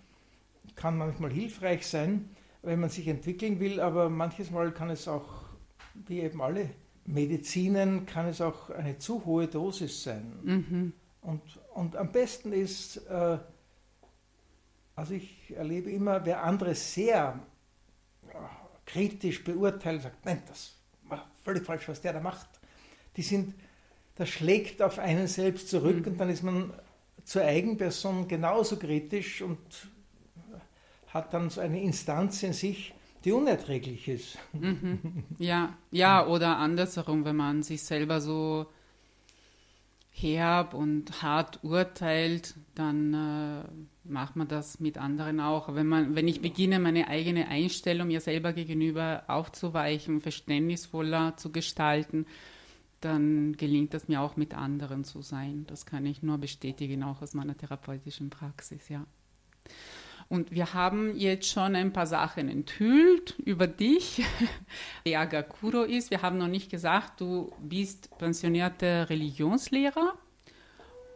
kann 0.75 0.99
manchmal 0.99 1.33
hilfreich 1.33 1.87
sein, 1.87 2.29
wenn 2.63 2.81
man 2.81 2.91
sich 2.91 3.07
entwickeln 3.07 3.61
will, 3.61 3.81
aber 3.81 4.11
manches 4.11 4.51
Mal 4.51 4.73
kann 4.73 4.91
es 4.91 5.07
auch, 5.07 5.45
wie 6.07 6.21
eben 6.21 6.43
alle 6.43 6.71
Medizinen, 7.13 8.07
kann 8.07 8.27
es 8.27 8.41
auch 8.41 8.71
eine 8.71 8.99
zu 8.99 9.25
hohe 9.25 9.49
Dosis 9.49 10.05
sein. 10.05 10.33
Mhm. 10.43 10.93
Und, 11.23 11.43
und 11.75 11.97
am 11.97 12.13
besten 12.13 12.53
ist, 12.53 12.97
äh, 13.09 13.39
also 14.97 15.15
ich 15.15 15.55
erlebe 15.55 15.91
immer, 15.91 16.25
wer 16.25 16.43
andere 16.45 16.75
sehr 16.75 17.41
äh, 18.29 18.35
kritisch 18.87 19.45
beurteilt, 19.45 20.03
sagt, 20.03 20.25
nein, 20.25 20.43
das 20.49 20.77
war 21.05 21.31
völlig 21.45 21.65
falsch, 21.65 21.89
was 21.89 22.01
der 22.01 22.15
da 22.15 22.21
macht. 22.21 22.49
Die 23.17 23.23
sind, 23.23 23.55
das 24.17 24.29
schlägt 24.29 24.81
auf 24.81 24.99
einen 24.99 25.27
selbst 25.27 25.69
zurück 25.69 26.07
mhm. 26.07 26.13
und 26.13 26.19
dann 26.19 26.31
ist 26.31 26.43
man 26.43 26.73
zur 27.25 27.43
Eigenperson 27.43 28.29
genauso 28.29 28.77
kritisch 28.77 29.43
und 29.43 29.59
hat 31.09 31.35
dann 31.35 31.51
so 31.51 31.61
eine 31.61 31.83
Instanz 31.83 32.43
in 32.43 32.53
sich, 32.53 32.95
die 33.25 33.33
unerträglich 33.33 34.09
ist. 34.09 34.39
Mhm. 34.53 35.25
Ja, 35.39 35.77
ja, 35.91 36.27
oder 36.27 36.57
andersherum, 36.59 37.25
wenn 37.25 37.37
man 37.37 37.63
sich 37.63 37.83
selber 37.83 38.21
so 38.21 38.67
herb 40.11 40.75
und 40.75 41.23
hart 41.23 41.61
urteilt, 41.63 42.55
dann 42.75 43.15
äh, 43.15 43.65
macht 44.05 44.37
man 44.37 44.49
das 44.49 44.81
mit 44.81 44.99
anderen 44.99 45.41
auch. 45.41 45.75
Wenn, 45.75 45.87
man, 45.87 46.15
wenn 46.15 46.29
ich 46.29 46.41
beginne, 46.41 46.79
meine 46.79 47.09
eigene 47.09 47.49
Einstellung 47.49 48.09
mir 48.09 48.21
selber 48.21 48.53
gegenüber 48.53 49.25
aufzuweichen, 49.29 50.21
verständnisvoller 50.21 51.37
zu 51.37 51.53
gestalten, 51.53 52.27
dann 53.01 53.57
gelingt 53.57 53.95
es 53.95 54.09
mir 54.09 54.21
auch 54.21 54.37
mit 54.37 54.55
anderen 54.55 55.05
zu 55.05 55.23
sein. 55.23 55.65
Das 55.69 55.87
kann 55.87 56.05
ich 56.05 56.23
nur 56.23 56.39
bestätigen, 56.39 57.03
auch 57.03 57.23
aus 57.23 57.33
meiner 57.33 57.57
therapeutischen 57.57 58.29
Praxis, 58.29 58.89
ja. 58.89 59.07
Und 60.31 60.53
wir 60.53 60.75
haben 60.75 61.17
jetzt 61.17 61.49
schon 61.49 61.75
ein 61.75 61.93
paar 61.93 62.07
Sachen 62.07 62.49
enthüllt 62.49 63.37
über 63.41 63.67
dich, 63.67 64.23
wer 65.05 65.27
Gakuro 65.27 65.83
ist. 65.83 66.13
Wir 66.13 66.23
haben 66.23 66.39
noch 66.39 66.47
nicht 66.47 66.71
gesagt, 66.71 67.21
du 67.21 67.53
bist 67.59 68.17
pensionierter 68.17 69.11
Religionslehrer. 69.11 70.15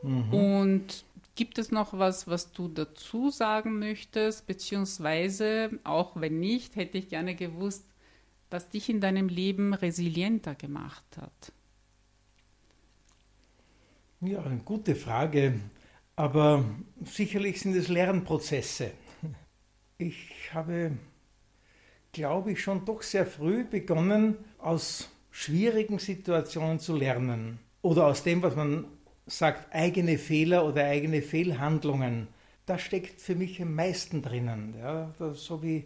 Mhm. 0.02 0.34
Und 0.34 1.04
gibt 1.36 1.58
es 1.58 1.70
noch 1.70 1.96
was, 1.96 2.26
was 2.26 2.50
du 2.50 2.66
dazu 2.66 3.30
sagen 3.30 3.78
möchtest? 3.78 4.48
Beziehungsweise, 4.48 5.78
auch 5.84 6.20
wenn 6.20 6.40
nicht, 6.40 6.74
hätte 6.74 6.98
ich 6.98 7.08
gerne 7.08 7.36
gewusst, 7.36 7.86
was 8.50 8.68
dich 8.68 8.88
in 8.88 9.00
deinem 9.00 9.28
Leben 9.28 9.74
resilienter 9.74 10.56
gemacht 10.56 11.04
hat? 11.20 11.52
Ja, 14.22 14.42
eine 14.42 14.58
gute 14.64 14.96
Frage, 14.96 15.60
aber 16.16 16.64
sicherlich 17.04 17.60
sind 17.60 17.76
es 17.76 17.86
Lernprozesse. 17.86 18.90
Ich 19.98 20.50
habe, 20.52 20.92
glaube 22.12 22.52
ich, 22.52 22.62
schon 22.62 22.84
doch 22.84 23.02
sehr 23.02 23.26
früh 23.26 23.64
begonnen, 23.64 24.36
aus 24.58 25.08
schwierigen 25.30 25.98
Situationen 25.98 26.80
zu 26.80 26.96
lernen 26.96 27.60
oder 27.82 28.06
aus 28.06 28.24
dem, 28.24 28.42
was 28.42 28.56
man 28.56 28.86
sagt, 29.26 29.72
eigene 29.72 30.18
Fehler 30.18 30.66
oder 30.66 30.84
eigene 30.84 31.22
Fehlhandlungen. 31.22 32.28
Da 32.66 32.78
steckt 32.78 33.20
für 33.20 33.36
mich 33.36 33.62
am 33.62 33.74
meisten 33.74 34.22
drinnen. 34.22 34.74
Ja, 34.78 35.12
so 35.34 35.62
wie 35.62 35.84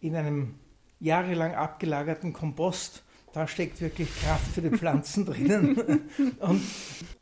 in 0.00 0.16
einem 0.16 0.56
jahrelang 1.00 1.54
abgelagerten 1.54 2.32
Kompost, 2.32 3.04
da 3.32 3.48
steckt 3.48 3.80
wirklich 3.80 4.08
Kraft 4.20 4.52
für 4.52 4.62
die 4.62 4.76
Pflanzen 4.76 5.24
drinnen. 5.26 6.08
Und 6.40 6.62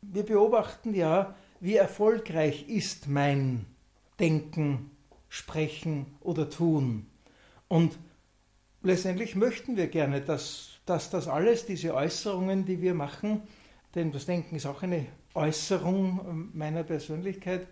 wir 0.01 0.23
beobachten 0.23 0.93
ja, 0.93 1.35
wie 1.61 1.75
erfolgreich 1.75 2.67
ist 2.67 3.07
mein 3.07 3.65
Denken, 4.19 4.91
Sprechen 5.35 6.05
oder 6.21 6.49
Tun. 6.49 7.07
Und 7.67 7.99
letztendlich 8.83 9.35
möchten 9.35 9.75
wir 9.75 9.87
gerne, 9.87 10.21
dass, 10.21 10.79
dass 10.85 11.09
das 11.09 11.27
alles, 11.27 11.65
diese 11.65 11.93
Äußerungen, 11.93 12.63
die 12.63 12.81
wir 12.81 12.93
machen, 12.93 13.41
denn 13.95 14.13
das 14.13 14.25
Denken 14.25 14.55
ist 14.55 14.65
auch 14.65 14.81
eine 14.81 15.05
Äußerung 15.33 16.51
meiner 16.53 16.83
Persönlichkeit, 16.83 17.67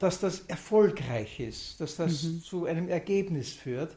dass 0.00 0.18
das 0.18 0.40
erfolgreich 0.40 1.38
ist, 1.38 1.80
dass 1.80 1.94
das 1.94 2.24
mhm. 2.24 2.42
zu 2.42 2.66
einem 2.66 2.88
Ergebnis 2.88 3.52
führt. 3.52 3.96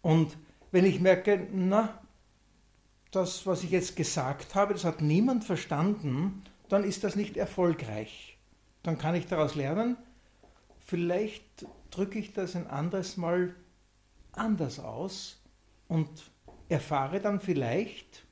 Und 0.00 0.38
wenn 0.70 0.84
ich 0.84 1.00
merke, 1.00 1.48
na, 1.52 2.00
das, 3.10 3.48
was 3.48 3.64
ich 3.64 3.72
jetzt 3.72 3.96
gesagt 3.96 4.54
habe, 4.54 4.74
das 4.74 4.84
hat 4.84 5.02
niemand 5.02 5.42
verstanden, 5.42 6.44
dann 6.68 6.84
ist 6.84 7.02
das 7.02 7.16
nicht 7.16 7.36
erfolgreich. 7.36 8.38
Dann 8.84 8.96
kann 8.96 9.16
ich 9.16 9.26
daraus 9.26 9.56
lernen, 9.56 9.96
vielleicht 10.84 11.66
drücke 11.90 12.18
ich 12.18 12.32
das 12.32 12.56
ein 12.56 12.66
anderes 12.66 13.16
Mal 13.16 13.54
anders 14.32 14.78
aus 14.78 15.42
und 15.88 16.08
erfahre 16.68 17.20
dann 17.20 17.40
vielleicht 17.40 18.24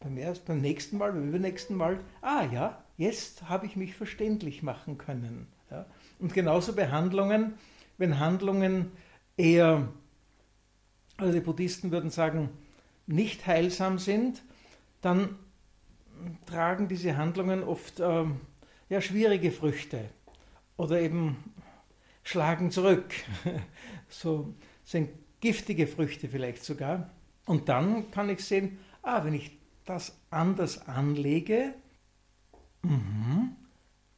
beim, 0.00 0.16
ersten, 0.16 0.46
beim 0.46 0.60
nächsten 0.60 0.98
Mal, 0.98 1.12
beim 1.12 1.28
übernächsten 1.28 1.76
Mal, 1.76 2.00
ah 2.20 2.44
ja, 2.52 2.84
jetzt 2.96 3.48
habe 3.48 3.66
ich 3.66 3.76
mich 3.76 3.94
verständlich 3.94 4.62
machen 4.62 4.98
können. 4.98 5.46
Ja. 5.70 5.86
Und 6.18 6.34
genauso 6.34 6.74
bei 6.74 6.88
Handlungen, 6.90 7.54
wenn 7.98 8.18
Handlungen 8.18 8.92
eher 9.36 9.88
also 11.16 11.32
die 11.32 11.40
Buddhisten 11.40 11.90
würden 11.90 12.10
sagen, 12.10 12.50
nicht 13.06 13.46
heilsam 13.46 13.98
sind, 13.98 14.42
dann 15.00 15.36
tragen 16.46 16.88
diese 16.88 17.16
Handlungen 17.16 17.62
oft 17.62 18.00
äh, 18.00 18.24
ja, 18.88 19.00
schwierige 19.00 19.52
Früchte 19.52 20.10
oder 20.76 21.00
eben 21.00 21.36
schlagen 22.22 22.70
zurück. 22.70 23.14
so 24.08 24.54
sind 24.84 25.10
giftige 25.40 25.86
Früchte 25.86 26.28
vielleicht 26.28 26.64
sogar. 26.64 27.10
Und 27.46 27.68
dann 27.68 28.10
kann 28.10 28.28
ich 28.28 28.44
sehen, 28.44 28.78
ah, 29.02 29.24
wenn 29.24 29.34
ich 29.34 29.56
das 29.84 30.18
anders 30.30 30.86
anlege, 30.88 31.74
mh, 32.82 33.48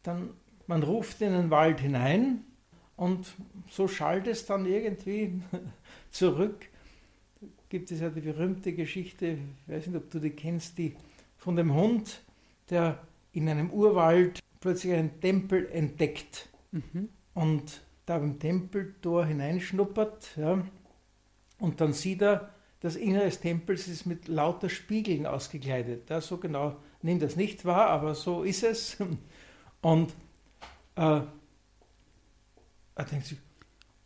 dann 0.03 0.31
man 0.67 0.83
ruft 0.83 1.21
in 1.23 1.33
den 1.33 1.51
Wald 1.51 1.81
hinein 1.81 2.45
und 2.97 3.27
so 3.71 3.89
schallt 3.89 4.27
es 4.27 4.45
dann 4.47 4.67
irgendwie 4.67 5.41
zurück 6.11 6.69
gibt 7.69 7.91
es 7.91 8.01
ja 8.01 8.09
die 8.09 8.21
berühmte 8.21 8.73
Geschichte, 8.73 9.39
ich 9.67 9.73
weiß 9.73 9.87
nicht, 9.87 9.97
ob 9.97 10.11
du 10.11 10.19
die 10.19 10.31
kennst, 10.31 10.79
die 10.79 10.95
von 11.37 11.57
dem 11.57 11.75
Hund, 11.75 12.23
der 12.71 12.99
in 13.33 13.49
einem 13.49 13.71
Urwald 13.71 14.41
plötzlich 14.61 14.95
einen 14.95 15.21
Tempel 15.21 15.69
entdeckt 15.71 16.49
mhm. 16.73 17.09
und 17.35 17.83
da 18.07 18.19
beim 18.19 18.39
Tempeltor 18.39 19.27
hineinschnuppert 19.27 20.37
ja, 20.37 20.65
und 21.59 21.81
dann 21.81 21.93
sieht 21.93 22.23
er, 22.23 22.51
das 22.81 22.97
Innere 22.97 23.25
des 23.25 23.41
Tempels 23.41 23.89
ist 23.89 24.07
mit 24.07 24.29
lauter 24.29 24.69
Spiegeln 24.69 25.27
ausgekleidet. 25.27 26.09
Ja, 26.11 26.21
so 26.21 26.39
genau 26.39 26.77
nimmt 27.03 27.23
das 27.23 27.35
nicht 27.35 27.65
wahr, 27.65 27.89
aber 27.89 28.15
so 28.15 28.45
ist 28.45 28.63
es. 28.63 28.97
Und 29.81 30.11
äh, 30.97 31.21
er 32.95 33.05
denkt 33.11 33.27
sich, 33.27 33.39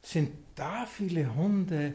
sind 0.03 0.33
da 0.55 0.85
viele 0.85 1.35
Hunde 1.35 1.95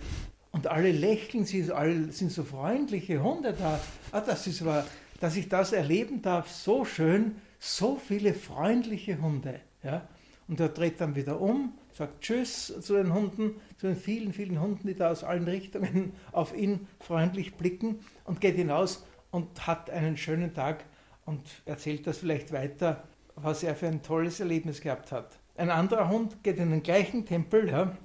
und 0.52 0.66
alle 0.66 0.92
lächeln, 0.92 1.46
sie 1.46 1.62
sind 1.62 2.32
so 2.32 2.44
freundliche 2.44 3.22
Hunde 3.22 3.54
da. 3.54 3.80
Ah, 4.12 4.22
das 4.22 4.48
ist 4.48 4.66
wahr, 4.66 4.88
dass 5.20 5.36
ich 5.36 5.50
das 5.50 5.74
erleben 5.74 6.22
darf, 6.22 6.50
so 6.50 6.86
schön, 6.86 7.36
so 7.60 7.96
viele 7.96 8.34
freundliche 8.34 9.22
Hunde. 9.22 9.60
Ja? 9.84 10.08
Und 10.48 10.60
er 10.60 10.70
dreht 10.70 11.02
dann 11.02 11.16
wieder 11.16 11.42
um, 11.42 11.74
sagt 11.94 12.22
Tschüss 12.22 12.74
zu 12.82 12.94
den 12.94 13.14
Hunden, 13.14 13.56
zu 13.78 13.88
den 13.88 13.96
vielen, 13.96 14.32
vielen 14.32 14.62
Hunden, 14.62 14.88
die 14.88 14.96
da 14.96 15.12
aus 15.12 15.24
allen 15.24 15.46
Richtungen 15.46 16.14
auf 16.32 16.56
ihn 16.56 16.88
freundlich 17.00 17.56
blicken 17.56 18.00
und 18.24 18.42
geht 18.42 18.56
hinaus 18.56 19.06
und 19.32 19.68
hat 19.68 19.90
einen 19.90 20.18
schönen 20.18 20.54
Tag 20.54 20.86
und 21.26 21.42
erzählt 21.66 22.08
das 22.08 22.20
vielleicht 22.20 22.54
weiter, 22.54 23.04
was 23.36 23.64
er 23.64 23.76
für 23.76 23.88
ein 23.88 24.04
tolles 24.04 24.40
Erlebnis 24.40 24.82
gehabt 24.82 25.12
hat. 25.12 25.38
Ein 25.58 25.70
anderer 25.70 26.10
Hund 26.10 26.44
geht 26.44 26.58
in 26.58 26.72
den 26.72 26.84
gleichen 26.84 27.26
Tempel, 27.26 27.68
ja, 27.70 27.98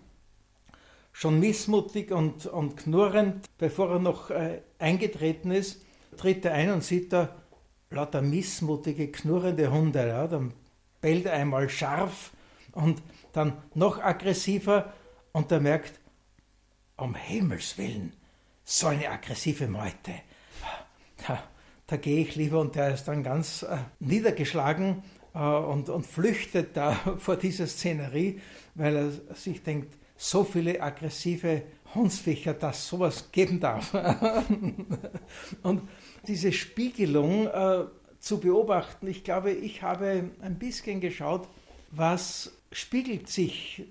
schon 1.13 1.39
missmutig 1.39 2.11
und, 2.11 2.47
und 2.47 2.77
knurrend, 2.77 3.47
bevor 3.59 3.91
er 3.93 3.99
noch 3.99 4.31
äh, 4.31 4.63
eingetreten 4.79 5.51
ist, 5.51 5.85
tritt 6.17 6.45
er 6.45 6.55
ein 6.55 6.71
und 6.71 6.85
sieht 6.85 7.13
da 7.13 7.35
lauter 7.91 8.23
missmutige, 8.23 9.11
knurrende 9.11 9.71
Hunde. 9.71 10.07
Ja? 10.07 10.27
Dann 10.27 10.53
bellt 11.01 11.27
er 11.27 11.35
einmal 11.35 11.69
scharf 11.69 12.33
und 12.73 13.03
dann 13.33 13.55
noch 13.75 13.99
aggressiver 14.03 14.93
und 15.33 15.51
er 15.53 15.61
merkt, 15.61 16.01
um 16.97 17.15
Himmels 17.15 17.77
Willen, 17.79 18.13
so 18.65 18.87
eine 18.87 19.09
aggressive 19.09 19.67
Meute. 19.67 20.13
Da, 21.27 21.43
da 21.87 21.97
gehe 21.97 22.23
ich 22.23 22.37
lieber 22.37 22.61
und 22.61 22.75
der 22.75 22.95
ist 22.95 23.05
dann 23.05 23.23
ganz 23.23 23.63
äh, 23.63 23.79
niedergeschlagen 24.01 25.03
äh, 25.35 25.39
und, 25.39 25.89
und 25.89 26.07
flüchtet 26.07 26.77
da 26.77 26.93
vor 27.19 27.37
dieser 27.37 27.67
Szenerie, 27.67 28.41
weil 28.75 28.97
er 28.97 29.35
sich 29.35 29.63
denkt, 29.63 29.97
so 30.17 30.45
viele 30.45 30.81
aggressive 30.81 31.63
Hundsviecher, 31.95 32.55
dass 32.55 32.89
sowas 32.89 33.31
geben 33.33 33.61
darf. 33.61 33.95
und 35.63 35.83
diese 36.27 36.53
Spiegelung 36.53 37.47
äh, 37.47 37.85
zu 38.19 38.41
beobachten, 38.41 39.07
ich 39.07 39.25
glaube, 39.25 39.53
ich 39.53 39.83
habe 39.83 40.31
ein 40.41 40.59
bisschen 40.59 41.01
geschaut, 41.01 41.49
was 41.91 42.53
spiegelt 42.71 43.29
sich 43.29 43.85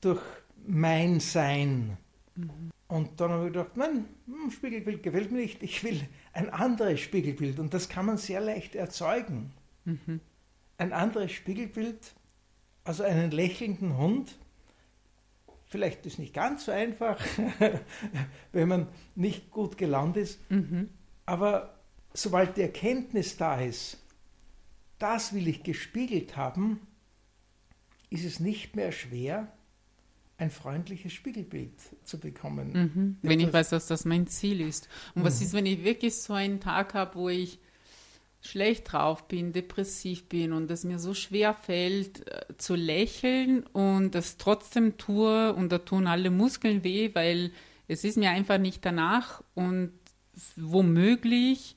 durch 0.00 0.22
mein 0.66 1.20
Sein. 1.20 1.96
Mhm. 2.36 2.70
Und 2.88 3.20
dann 3.20 3.30
habe 3.30 3.46
ich 3.46 3.52
gedacht, 3.52 3.76
nein, 3.76 4.06
hm, 4.26 4.50
Spiegelbild 4.50 5.02
gefällt 5.02 5.30
mir 5.30 5.38
nicht, 5.38 5.62
ich 5.62 5.84
will 5.84 6.06
ein 6.32 6.50
anderes 6.50 7.00
Spiegelbild. 7.00 7.58
Und 7.60 7.72
das 7.72 7.88
kann 7.88 8.06
man 8.06 8.18
sehr 8.18 8.40
leicht 8.40 8.74
erzeugen. 8.74 9.52
Mhm. 9.84 10.20
Ein 10.76 10.92
anderes 10.92 11.30
Spiegelbild, 11.32 12.14
also 12.84 13.04
einen 13.04 13.30
lächelnden 13.30 13.96
Hund, 13.96 14.36
Vielleicht 15.70 16.04
ist 16.04 16.14
es 16.14 16.18
nicht 16.18 16.34
ganz 16.34 16.64
so 16.64 16.72
einfach, 16.72 17.16
wenn 18.52 18.68
man 18.68 18.88
nicht 19.14 19.52
gut 19.52 19.78
gelernt 19.78 20.16
ist. 20.16 20.40
Mhm. 20.50 20.88
Aber 21.26 21.78
sobald 22.12 22.56
die 22.56 22.62
Erkenntnis 22.62 23.36
da 23.36 23.60
ist, 23.60 23.98
das 24.98 25.32
will 25.32 25.46
ich 25.46 25.62
gespiegelt 25.62 26.36
haben, 26.36 26.80
ist 28.10 28.24
es 28.24 28.40
nicht 28.40 28.74
mehr 28.74 28.90
schwer, 28.90 29.52
ein 30.38 30.50
freundliches 30.50 31.12
Spiegelbild 31.12 31.74
zu 32.02 32.18
bekommen. 32.18 32.72
Mhm. 32.72 33.16
Wenn 33.22 33.38
ich 33.38 33.52
weiß, 33.52 33.68
dass 33.68 33.86
das 33.86 34.04
mein 34.04 34.26
Ziel 34.26 34.60
ist. 34.60 34.88
Und 35.14 35.22
mhm. 35.22 35.26
was 35.26 35.40
ist, 35.40 35.52
wenn 35.52 35.66
ich 35.66 35.84
wirklich 35.84 36.16
so 36.16 36.32
einen 36.32 36.58
Tag 36.58 36.94
habe, 36.94 37.14
wo 37.14 37.28
ich 37.28 37.60
schlecht 38.40 38.92
drauf 38.92 39.28
bin, 39.28 39.52
depressiv 39.52 40.28
bin 40.28 40.52
und 40.52 40.70
es 40.70 40.84
mir 40.84 40.98
so 40.98 41.14
schwer 41.14 41.54
fällt 41.54 42.26
äh, 42.28 42.56
zu 42.56 42.74
lächeln 42.74 43.64
und 43.66 44.14
das 44.14 44.38
trotzdem 44.38 44.96
tue 44.96 45.52
und 45.54 45.70
da 45.70 45.78
tun 45.78 46.06
alle 46.06 46.30
Muskeln 46.30 46.82
weh, 46.82 47.10
weil 47.14 47.52
es 47.86 48.04
ist 48.04 48.16
mir 48.16 48.30
einfach 48.30 48.58
nicht 48.58 48.84
danach 48.84 49.42
und 49.54 49.92
womöglich 50.56 51.76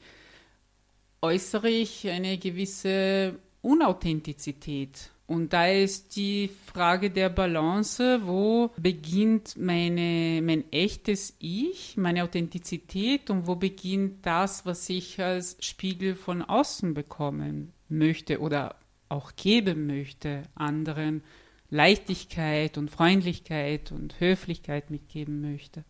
äußere 1.22 1.70
ich 1.70 2.10
eine 2.10 2.38
gewisse 2.38 3.40
Unauthentizität. 3.62 5.10
Und 5.26 5.54
da 5.54 5.68
ist 5.68 6.16
die 6.18 6.50
Frage 6.66 7.10
der 7.10 7.30
Balance, 7.30 8.20
wo 8.24 8.72
beginnt 8.78 9.56
meine, 9.58 10.42
mein 10.44 10.72
echtes 10.72 11.36
Ich, 11.40 11.96
meine 11.96 12.24
Authentizität 12.24 13.30
und 13.30 13.48
wo 13.48 13.56
beginnt 13.56 14.26
das, 14.26 14.66
was 14.66 14.90
ich 14.90 15.22
als 15.22 15.56
Spiegel 15.62 16.16
von 16.16 16.42
außen 16.42 16.94
bekommen 16.94 17.72
möchte 17.88 18.42
oder 18.42 18.76
auch 19.08 19.36
geben 19.36 19.88
möchte, 19.88 20.44
anderen 20.56 21.24
Leichtigkeit 21.70 22.78
und 22.78 22.92
Freundlichkeit 22.92 23.92
und 23.92 24.20
Höflichkeit 24.20 24.92
mitgeben 24.92 25.42
möchte. 25.42 25.86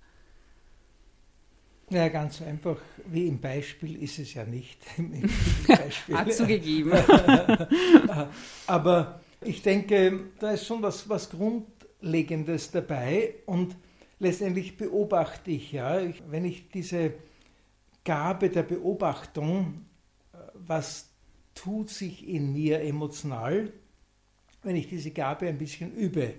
Ja, 1.94 2.08
ganz 2.08 2.42
einfach, 2.42 2.78
wie 3.06 3.28
im 3.28 3.40
Beispiel 3.40 4.02
ist 4.02 4.18
es 4.18 4.34
ja 4.34 4.46
nicht. 4.46 4.80
Hat 6.12 6.34
zugegeben. 6.34 6.92
Aber 8.68 9.22
ich 9.42 9.62
denke, 9.62 10.22
da 10.40 10.54
ist 10.54 10.66
schon 10.66 10.82
was, 10.82 11.08
was 11.08 11.30
Grundlegendes 11.30 12.72
dabei 12.72 13.36
und 13.46 13.76
letztendlich 14.18 14.76
beobachte 14.76 15.52
ich 15.52 15.72
ja, 15.72 16.02
wenn 16.30 16.46
ich 16.46 16.68
diese 16.70 17.14
Gabe 18.04 18.50
der 18.50 18.64
Beobachtung, 18.64 19.86
äh, 20.34 20.38
was 20.56 21.12
tut 21.54 21.92
sich 21.92 22.28
in 22.28 22.54
mir 22.54 22.82
emotional, 22.82 23.72
wenn 24.64 24.76
ich 24.76 24.88
diese 24.88 25.12
Gabe 25.12 25.48
ein 25.48 25.60
bisschen 25.60 25.94
übe. 25.94 26.34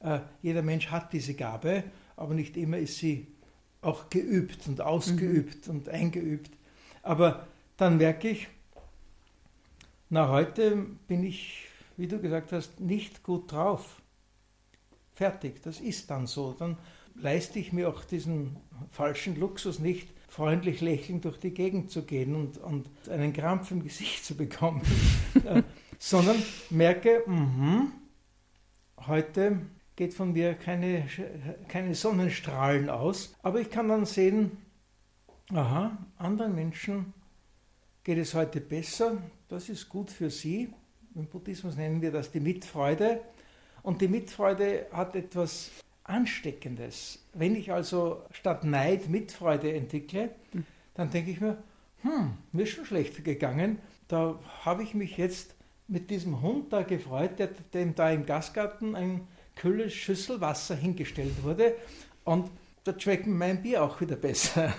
Äh, 0.00 0.20
jeder 0.42 0.60
Mensch 0.60 0.88
hat 0.88 1.14
diese 1.14 1.32
Gabe, 1.32 1.84
aber 2.16 2.34
nicht 2.34 2.58
immer 2.58 2.76
ist 2.76 2.98
sie 2.98 3.28
auch 3.82 4.10
geübt 4.10 4.66
und 4.68 4.80
ausgeübt 4.80 5.66
mhm. 5.66 5.74
und 5.74 5.88
eingeübt. 5.88 6.50
Aber 7.02 7.46
dann 7.76 7.96
merke 7.96 8.28
ich, 8.28 8.48
na 10.08 10.28
heute 10.28 10.86
bin 11.06 11.24
ich, 11.24 11.68
wie 11.96 12.08
du 12.08 12.20
gesagt 12.20 12.52
hast, 12.52 12.80
nicht 12.80 13.22
gut 13.22 13.52
drauf. 13.52 14.02
Fertig, 15.12 15.62
das 15.62 15.80
ist 15.80 16.10
dann 16.10 16.26
so. 16.26 16.52
Dann 16.58 16.76
leiste 17.14 17.58
ich 17.58 17.72
mir 17.72 17.88
auch 17.88 18.04
diesen 18.04 18.56
falschen 18.90 19.38
Luxus 19.38 19.78
nicht, 19.78 20.08
freundlich 20.28 20.80
lächelnd 20.80 21.24
durch 21.24 21.38
die 21.38 21.52
Gegend 21.52 21.90
zu 21.90 22.02
gehen 22.02 22.34
und, 22.34 22.58
und 22.58 22.88
einen 23.08 23.32
Krampf 23.32 23.70
im 23.72 23.82
Gesicht 23.82 24.24
zu 24.24 24.36
bekommen, 24.36 24.82
äh, 25.44 25.62
sondern 25.98 26.36
merke, 26.70 27.22
mh, 27.26 27.86
heute 29.06 29.60
geht 30.00 30.14
von 30.14 30.32
mir 30.32 30.54
keine, 30.54 31.06
keine 31.68 31.94
Sonnenstrahlen 31.94 32.88
aus, 32.88 33.34
aber 33.42 33.60
ich 33.60 33.68
kann 33.68 33.90
dann 33.90 34.06
sehen, 34.06 34.56
aha, 35.52 35.98
anderen 36.16 36.54
Menschen 36.54 37.12
geht 38.02 38.16
es 38.16 38.32
heute 38.32 38.62
besser, 38.62 39.18
das 39.48 39.68
ist 39.68 39.90
gut 39.90 40.10
für 40.10 40.30
sie. 40.30 40.72
Im 41.14 41.26
Buddhismus 41.26 41.76
nennen 41.76 42.00
wir 42.00 42.12
das 42.12 42.30
die 42.30 42.40
Mitfreude. 42.40 43.20
Und 43.82 44.00
die 44.00 44.08
Mitfreude 44.08 44.86
hat 44.90 45.14
etwas 45.16 45.70
Ansteckendes. 46.04 47.22
Wenn 47.34 47.54
ich 47.54 47.70
also 47.70 48.22
statt 48.30 48.64
Neid 48.64 49.10
Mitfreude 49.10 49.70
entwickle, 49.70 50.30
dann 50.94 51.10
denke 51.10 51.30
ich 51.30 51.42
mir, 51.42 51.62
hm, 52.00 52.38
mir 52.52 52.62
ist 52.62 52.70
schon 52.70 52.86
schlecht 52.86 53.22
gegangen. 53.22 53.78
Da 54.08 54.38
habe 54.64 54.82
ich 54.82 54.94
mich 54.94 55.18
jetzt 55.18 55.54
mit 55.88 56.08
diesem 56.08 56.40
Hund 56.40 56.72
da 56.72 56.84
gefreut, 56.84 57.38
der, 57.38 57.48
dem 57.74 57.94
da 57.94 58.10
im 58.10 58.24
Gastgarten 58.24 58.96
ein 58.96 59.28
kühles 59.60 59.92
Schüssel 59.92 60.40
Wasser 60.40 60.74
hingestellt 60.74 61.42
wurde. 61.42 61.74
Und 62.24 62.50
da 62.84 62.98
schmeckt 62.98 63.26
mein 63.26 63.62
Bier 63.62 63.84
auch 63.84 64.00
wieder 64.00 64.16
besser. 64.16 64.72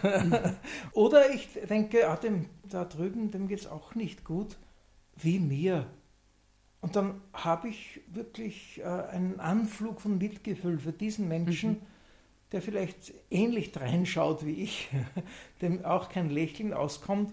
Oder 0.94 1.32
ich 1.32 1.48
denke, 1.70 2.10
ah, 2.10 2.15
dem 2.15 2.48
da 2.63 2.86
drüben, 2.86 3.30
dem 3.30 3.48
geht 3.48 3.60
es 3.60 3.67
auch 3.67 3.94
nicht 3.94 4.24
gut 4.24 4.58
wie 5.15 5.39
mir. 5.39 5.86
Und 6.82 6.96
dann 6.96 7.22
habe 7.32 7.70
ich 7.70 8.02
wirklich 8.08 8.80
äh, 8.80 8.86
einen 8.86 9.39
Anflug 9.39 10.02
von 10.02 10.17
Mitgefühl 10.17 10.80
für 10.80 10.91
diesen 10.91 11.28
Menschen, 11.28 11.70
mhm. 11.70 11.82
der 12.52 12.63
vielleicht 12.63 13.13
ähnlich 13.30 13.72
reinschaut 13.76 14.44
wie 14.44 14.63
ich, 14.63 14.89
dem 15.62 15.86
auch 15.86 16.10
kein 16.10 16.32
Lächeln 16.32 16.74
auskommt. 16.74 17.32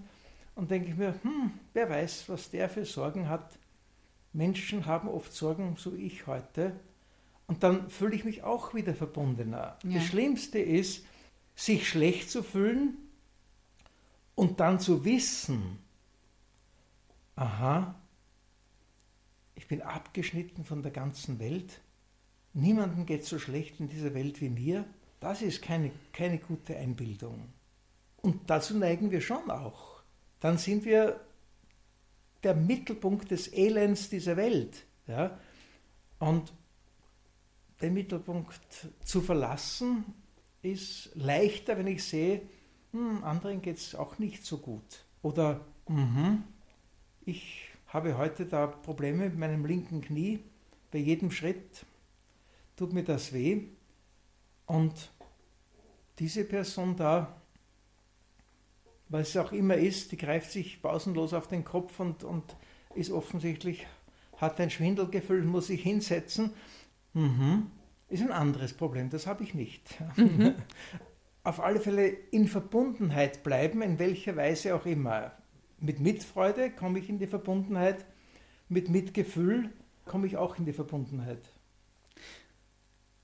Und 0.55 0.71
denke 0.71 0.91
ich 0.91 0.97
mir, 0.97 1.15
hm, 1.23 1.53
wer 1.73 1.89
weiß, 1.89 2.29
was 2.29 2.51
der 2.51 2.69
für 2.69 2.85
Sorgen 2.85 3.31
hat. 3.31 3.59
Menschen 4.35 4.85
haben 4.85 5.09
oft 5.09 5.33
Sorgen, 5.33 5.77
so 5.79 5.95
ich 5.95 6.27
heute. 6.27 6.79
Und 7.49 7.63
dann 7.63 7.91
fühle 7.91 8.15
ich 8.15 8.25
mich 8.25 8.45
auch 8.45 8.75
wieder 8.75 8.95
verbundener. 8.95 9.79
Ja. 9.83 9.95
Das 9.95 10.05
Schlimmste 10.05 10.61
ist, 10.61 11.05
sich 11.57 11.89
schlecht 11.89 12.31
zu 12.31 12.45
fühlen 12.45 12.97
und 14.37 14.61
dann 14.61 14.79
zu 14.79 15.05
wissen, 15.05 15.79
aha, 17.35 17.97
ich 19.57 19.67
bin 19.67 19.83
abgeschnitten 19.83 20.63
von 20.63 20.83
der 20.83 20.93
ganzen 20.93 21.41
Welt. 21.41 21.81
Niemandem 22.53 23.07
geht 23.07 23.25
so 23.25 23.39
schlecht 23.39 23.81
in 23.81 23.89
dieser 23.89 24.15
Welt 24.15 24.41
wie 24.41 24.51
mir. 24.51 24.85
Das 25.19 25.43
ist 25.43 25.63
keine, 25.63 25.91
keine 26.13 26.39
gute 26.39 26.77
Einbildung. 26.77 27.53
Und 28.19 28.51
dazu 28.51 28.77
neigen 28.77 29.11
wir 29.11 29.21
schon 29.21 29.51
auch. 29.51 30.03
Dann 30.39 30.59
sind 30.59 30.85
wir 30.85 31.19
der 32.43 32.55
Mittelpunkt 32.55 33.31
des 33.31 33.49
Elends 33.53 34.11
dieser 34.11 34.37
Welt. 34.37 34.85
Ja? 35.07 35.39
Und 36.19 36.53
den 37.81 37.95
Mittelpunkt 37.95 38.89
zu 39.05 39.21
verlassen 39.21 40.05
ist 40.63 41.11
leichter, 41.15 41.79
wenn 41.79 41.87
ich 41.87 42.03
sehe, 42.05 42.43
hm, 42.93 43.23
anderen 43.23 43.63
geht 43.63 43.77
es 43.77 43.95
auch 43.95 44.19
nicht 44.19 44.45
so 44.45 44.59
gut. 44.59 45.05
Oder 45.23 45.61
mh, 45.87 46.39
ich 47.25 47.71
habe 47.89 48.19
heute 48.19 48.47
da 48.47 48.67
Probleme 48.67 49.25
mit 49.25 49.39
meinem 49.39 49.65
linken 49.65 50.01
Knie. 50.01 50.41
Bei 50.91 50.99
jedem 50.99 51.31
Schritt 51.31 51.85
tut 52.77 52.93
mir 52.93 53.05
das 53.05 53.33
weh. 53.33 53.63
Und 54.67 55.11
diese 56.19 56.45
Person 56.45 56.97
da, 56.97 57.41
was 59.09 59.31
es 59.31 59.37
auch 59.37 59.53
immer 59.53 59.77
ist, 59.77 60.13
die 60.13 60.17
greift 60.17 60.51
sich 60.51 60.83
pausenlos 60.83 61.33
auf 61.33 61.49
den 61.49 61.65
Kopf 61.65 61.99
und, 62.01 62.25
und 62.25 62.57
ist 62.95 63.11
offensichtlich, 63.11 63.87
hat 64.37 64.61
ein 64.61 64.71
Schwindelgefühl, 64.71 65.45
muss 65.45 65.69
sich 65.69 65.83
hinsetzen. 65.83 66.53
Mhm. 67.19 67.67
Ist 68.09 68.23
ein 68.23 68.33
anderes 68.33 68.73
Problem, 68.73 69.11
das 69.11 69.27
habe 69.27 69.43
ich 69.43 69.55
nicht. 69.55 69.83
Mhm. 70.17 70.55
auf 71.45 71.61
alle 71.61 71.81
Fälle 71.81 72.09
in 72.09 72.47
Verbundenheit 72.47 73.43
bleiben, 73.43 73.83
in 73.83 73.99
welcher 73.99 74.37
Weise 74.37 74.75
auch 74.75 74.87
immer 74.87 75.33
mit 75.81 76.01
Mitfreude 76.01 76.71
komme 76.71 76.99
ich 76.99 77.09
in 77.09 77.19
die 77.19 77.27
Verbundenheit, 77.27 78.05
mit 78.69 78.91
Mitgefühl 78.91 79.71
komme 80.05 80.27
ich 80.27 80.37
auch 80.37 80.59
in 80.59 80.65
die 80.65 80.73
Verbundenheit. 80.73 81.41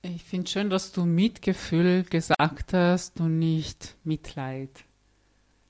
Ich 0.01 0.23
finde 0.23 0.49
schön, 0.49 0.69
dass 0.69 0.91
du 0.91 1.05
Mitgefühl 1.05 2.03
gesagt 2.03 2.73
hast 2.73 3.19
und 3.19 3.39
nicht 3.39 3.97
Mitleid. 4.03 4.85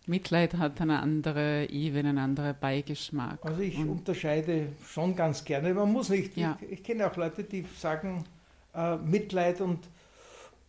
Mitleid 0.07 0.55
hat 0.55 0.79
eine 0.81 0.99
andere 0.99 1.69
Ebene, 1.69 2.09
einen 2.09 2.17
anderen 2.19 2.55
Beigeschmack. 2.59 3.39
Also 3.41 3.61
ich 3.61 3.77
und 3.77 3.89
unterscheide 3.89 4.67
schon 4.85 5.15
ganz 5.15 5.43
gerne. 5.43 5.73
Man 5.73 5.91
muss 5.91 6.09
nicht. 6.09 6.37
Ja. 6.37 6.57
Ich, 6.61 6.71
ich, 6.73 6.83
kenne 6.83 7.09
auch 7.09 7.15
Leute, 7.15 7.43
die 7.43 7.65
sagen 7.77 8.25
äh, 8.73 8.97
Mitleid 8.97 9.61
und, 9.61 9.79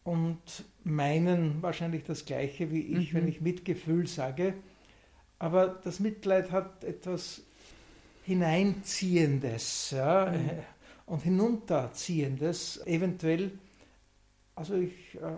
und 0.05 0.39
meinen 0.85 1.63
wahrscheinlich 1.63 2.05
das 2.05 2.25
Gleiche 2.25 2.71
wie 2.71 2.81
ich, 2.81 3.13
mhm. 3.13 3.19
wenn 3.19 3.29
ich 3.29 3.41
Mitgefühl 3.41 4.07
sage. 4.07 4.55
Aber 5.39 5.69
das 5.69 6.01
Mitleid 6.01 6.51
hat 6.51 6.83
etwas 6.85 7.43
Hineinziehendes 8.25 9.91
ja, 9.91 10.33
mhm. 10.33 10.51
und 11.07 11.23
Hinunterziehendes. 11.23 12.87
Eventuell, 12.87 13.53
also 14.55 14.75
ich 14.77 15.15
äh, 15.17 15.37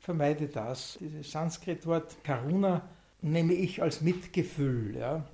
vermeide 0.00 0.48
das. 0.48 0.98
Dieses 1.00 1.30
Sanskrit-Wort 1.30 2.16
Karuna 2.24 2.82
nehme 3.22 3.54
ich 3.54 3.82
als 3.82 4.00
Mitgefühl. 4.00 4.96
Ja. 4.96 5.26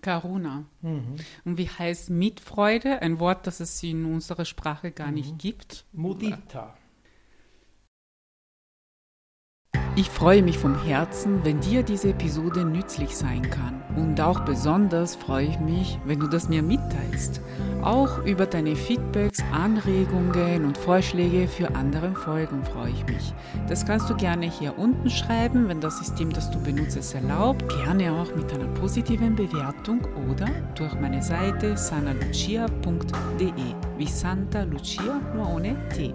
Karuna. 0.00 0.64
Mhm. 0.80 1.16
Und 1.44 1.58
wie 1.58 1.68
heißt 1.68 2.10
Mitfreude? 2.10 3.02
Ein 3.02 3.18
Wort, 3.18 3.46
das 3.46 3.60
es 3.60 3.82
in 3.82 4.04
unserer 4.04 4.44
Sprache 4.44 4.92
gar 4.92 5.08
mhm. 5.08 5.14
nicht 5.14 5.38
gibt. 5.38 5.84
Mudita. 5.92 6.76
Ich 9.98 10.10
freue 10.10 10.44
mich 10.44 10.56
vom 10.56 10.80
Herzen, 10.84 11.40
wenn 11.42 11.58
dir 11.58 11.82
diese 11.82 12.10
Episode 12.10 12.64
nützlich 12.64 13.16
sein 13.16 13.50
kann. 13.50 13.82
Und 13.96 14.20
auch 14.20 14.38
besonders 14.44 15.16
freue 15.16 15.46
ich 15.46 15.58
mich, 15.58 15.98
wenn 16.04 16.20
du 16.20 16.28
das 16.28 16.48
mir 16.48 16.62
mitteilst. 16.62 17.40
Auch 17.82 18.24
über 18.24 18.46
deine 18.46 18.76
Feedbacks, 18.76 19.42
Anregungen 19.50 20.66
und 20.66 20.78
Vorschläge 20.78 21.48
für 21.48 21.74
andere 21.74 22.14
Folgen 22.14 22.62
freue 22.62 22.92
ich 22.92 23.04
mich. 23.06 23.34
Das 23.66 23.84
kannst 23.84 24.08
du 24.08 24.14
gerne 24.14 24.48
hier 24.48 24.78
unten 24.78 25.10
schreiben, 25.10 25.66
wenn 25.66 25.80
das 25.80 25.98
System, 25.98 26.32
das 26.32 26.48
du 26.52 26.60
benutzt, 26.60 26.96
es 26.96 27.14
erlaubt. 27.14 27.68
Gerne 27.68 28.12
auch 28.12 28.32
mit 28.36 28.52
einer 28.52 28.68
positiven 28.74 29.34
Bewertung 29.34 30.02
oder 30.30 30.46
durch 30.76 30.94
meine 30.94 31.24
Seite 31.24 31.76
sanalucia.de 31.76 33.50
wie 33.96 34.06
Santa 34.06 34.62
Lucia 34.62 35.20
nur 35.34 35.54
ohne 35.54 35.74
T. 35.88 36.14